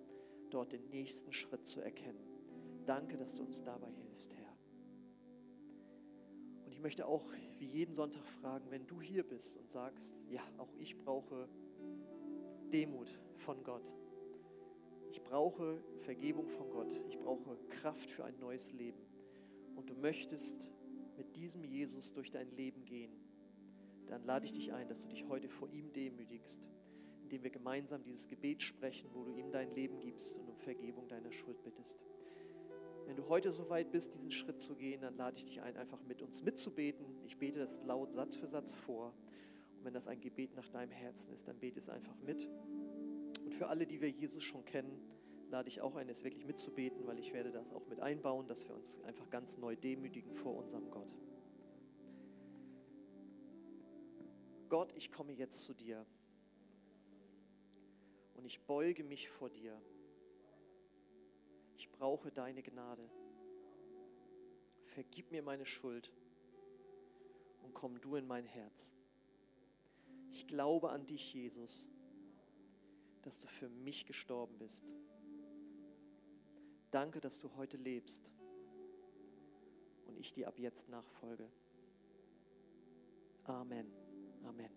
dort 0.51 0.71
den 0.71 0.87
nächsten 0.89 1.33
Schritt 1.33 1.65
zu 1.65 1.81
erkennen. 1.81 2.23
Danke, 2.85 3.17
dass 3.17 3.33
du 3.35 3.43
uns 3.43 3.63
dabei 3.63 3.89
hilfst, 3.89 4.35
Herr. 4.35 4.55
Und 6.63 6.71
ich 6.71 6.79
möchte 6.79 7.07
auch 7.07 7.25
wie 7.57 7.65
jeden 7.65 7.95
Sonntag 7.95 8.23
fragen, 8.23 8.69
wenn 8.69 8.85
du 8.85 9.01
hier 9.01 9.23
bist 9.27 9.57
und 9.57 9.71
sagst, 9.71 10.13
ja, 10.29 10.43
auch 10.59 10.71
ich 10.75 10.95
brauche 10.95 11.49
Demut 12.71 13.19
von 13.37 13.63
Gott. 13.63 13.91
Ich 15.09 15.23
brauche 15.23 15.81
Vergebung 16.01 16.47
von 16.49 16.69
Gott. 16.69 17.01
Ich 17.07 17.17
brauche 17.17 17.57
Kraft 17.69 18.11
für 18.11 18.25
ein 18.25 18.37
neues 18.37 18.71
Leben. 18.73 19.01
Und 19.75 19.89
du 19.89 19.95
möchtest 19.95 20.71
mit 21.15 21.35
diesem 21.35 21.63
Jesus 21.63 22.13
durch 22.13 22.29
dein 22.29 22.51
Leben 22.51 22.85
gehen, 22.85 23.11
dann 24.09 24.23
lade 24.23 24.45
ich 24.45 24.51
dich 24.51 24.73
ein, 24.73 24.87
dass 24.87 24.99
du 24.99 25.07
dich 25.07 25.27
heute 25.27 25.49
vor 25.49 25.69
ihm 25.69 25.91
demütigst, 25.93 26.59
indem 27.23 27.43
wir 27.43 27.49
gemeinsam 27.49 28.03
dieses 28.03 28.27
Gebet 28.27 28.61
sprechen, 28.61 29.09
wo 29.13 29.23
du 29.23 29.31
ihm 29.31 29.51
dein 29.51 29.73
Leben 29.73 29.99
gibst 29.99 30.35
und 30.35 30.49
um 30.49 30.57
Vergebung 30.57 31.07
deiner 31.07 31.31
Schuld 31.31 31.61
bittest. 31.63 31.99
Wenn 33.05 33.15
du 33.15 33.29
heute 33.29 33.51
so 33.51 33.69
weit 33.69 33.91
bist, 33.91 34.13
diesen 34.15 34.31
Schritt 34.31 34.59
zu 34.59 34.75
gehen, 34.75 35.01
dann 35.01 35.15
lade 35.15 35.37
ich 35.37 35.45
dich 35.45 35.61
ein, 35.61 35.77
einfach 35.77 36.01
mit 36.03 36.21
uns 36.21 36.41
mitzubeten. 36.41 37.05
Ich 37.25 37.37
bete 37.37 37.59
das 37.59 37.81
laut 37.83 38.11
Satz 38.11 38.35
für 38.35 38.47
Satz 38.47 38.73
vor. 38.73 39.13
Und 39.77 39.85
wenn 39.85 39.93
das 39.93 40.07
ein 40.07 40.19
Gebet 40.19 40.55
nach 40.55 40.67
deinem 40.69 40.91
Herzen 40.91 41.31
ist, 41.31 41.47
dann 41.47 41.57
bete 41.57 41.79
es 41.79 41.87
einfach 41.87 42.17
mit. 42.19 42.49
Und 43.45 43.53
für 43.53 43.67
alle, 43.67 43.87
die 43.87 44.01
wir 44.01 44.09
Jesus 44.09 44.43
schon 44.43 44.65
kennen, 44.65 44.99
lade 45.49 45.69
ich 45.69 45.81
auch 45.81 45.95
ein, 45.95 46.09
es 46.09 46.23
wirklich 46.23 46.45
mitzubeten, 46.45 47.07
weil 47.07 47.19
ich 47.19 47.33
werde 47.33 47.51
das 47.51 47.71
auch 47.71 47.87
mit 47.87 48.01
einbauen, 48.01 48.47
dass 48.47 48.67
wir 48.67 48.75
uns 48.75 49.01
einfach 49.03 49.29
ganz 49.29 49.57
neu 49.57 49.75
demütigen 49.75 50.33
vor 50.33 50.55
unserem 50.55 50.91
Gott. 50.91 51.15
Gott, 54.69 54.91
ich 54.95 55.11
komme 55.11 55.33
jetzt 55.33 55.61
zu 55.61 55.73
dir 55.73 56.05
und 58.35 58.45
ich 58.45 58.59
beuge 58.61 59.03
mich 59.03 59.29
vor 59.29 59.49
dir. 59.49 59.81
Ich 61.77 61.89
brauche 61.91 62.31
deine 62.31 62.61
Gnade. 62.61 63.09
Vergib 64.85 65.31
mir 65.31 65.43
meine 65.43 65.65
Schuld 65.65 66.11
und 67.63 67.73
komm 67.73 67.99
du 68.01 68.15
in 68.15 68.27
mein 68.27 68.45
Herz. 68.45 68.93
Ich 70.31 70.47
glaube 70.47 70.89
an 70.89 71.05
dich, 71.05 71.33
Jesus, 71.33 71.87
dass 73.23 73.39
du 73.39 73.47
für 73.47 73.69
mich 73.69 74.05
gestorben 74.05 74.57
bist. 74.57 74.93
Danke, 76.91 77.19
dass 77.19 77.39
du 77.39 77.53
heute 77.55 77.77
lebst 77.77 78.31
und 80.05 80.17
ich 80.17 80.33
dir 80.33 80.47
ab 80.47 80.57
jetzt 80.57 80.89
nachfolge. 80.89 81.49
Amen. 83.43 84.06
Amen. 84.47 84.69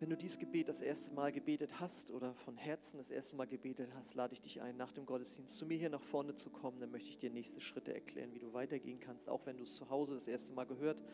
Wenn 0.00 0.10
du 0.10 0.16
dieses 0.16 0.36
Gebet 0.36 0.68
das 0.68 0.80
erste 0.80 1.14
Mal 1.14 1.30
gebetet 1.30 1.78
hast 1.78 2.10
oder 2.10 2.34
von 2.34 2.56
Herzen 2.56 2.98
das 2.98 3.10
erste 3.10 3.36
Mal 3.36 3.46
gebetet 3.46 3.94
hast, 3.94 4.14
lade 4.16 4.34
ich 4.34 4.40
dich 4.40 4.60
ein, 4.60 4.76
nach 4.76 4.90
dem 4.90 5.06
Gottesdienst 5.06 5.56
zu 5.56 5.64
mir 5.64 5.78
hier 5.78 5.90
nach 5.90 6.02
vorne 6.02 6.34
zu 6.34 6.50
kommen. 6.50 6.80
Dann 6.80 6.90
möchte 6.90 7.10
ich 7.10 7.18
dir 7.18 7.30
nächste 7.30 7.60
Schritte 7.60 7.94
erklären, 7.94 8.34
wie 8.34 8.40
du 8.40 8.52
weitergehen 8.52 8.98
kannst. 8.98 9.28
Auch 9.28 9.46
wenn 9.46 9.56
du 9.56 9.62
es 9.62 9.76
zu 9.76 9.88
Hause 9.88 10.14
das 10.14 10.26
erste 10.26 10.52
Mal 10.52 10.64
gehört 10.64 11.04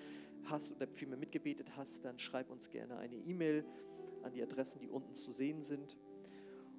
hast 0.45 0.73
oder 0.73 0.87
vielmehr 0.87 1.19
mitgebetet 1.19 1.77
hast, 1.77 2.07
dann 2.07 2.19
schreib 2.19 2.51
uns 2.51 2.71
gerne 2.71 2.97
eine 2.97 3.17
E-Mail 3.17 3.67
an 4.23 4.33
die 4.33 4.43
Adressen, 4.43 4.81
die 4.81 4.89
unten 4.89 5.15
zu 5.15 5.31
sehen 5.31 5.61
sind. 5.61 5.99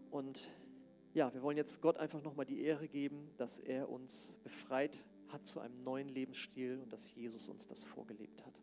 Und 0.10 0.50
ja, 1.14 1.32
wir 1.36 1.44
wollen 1.44 1.58
jetzt 1.58 1.80
Gott 1.82 1.98
einfach 1.98 2.24
nochmal 2.24 2.48
die 2.48 2.64
Ehre 2.64 2.88
geben, 2.88 3.30
dass 3.38 3.60
er 3.60 3.88
uns 3.88 4.40
befreit 4.44 5.06
hat 5.28 5.46
zu 5.46 5.60
einem 5.60 5.84
neuen 5.84 6.10
Lebensstil 6.10 6.80
und 6.82 6.92
dass 6.92 7.14
Jesus 7.14 7.48
uns 7.50 7.68
das 7.68 7.84
vorgelebt 7.84 8.44
hat. 8.44 8.60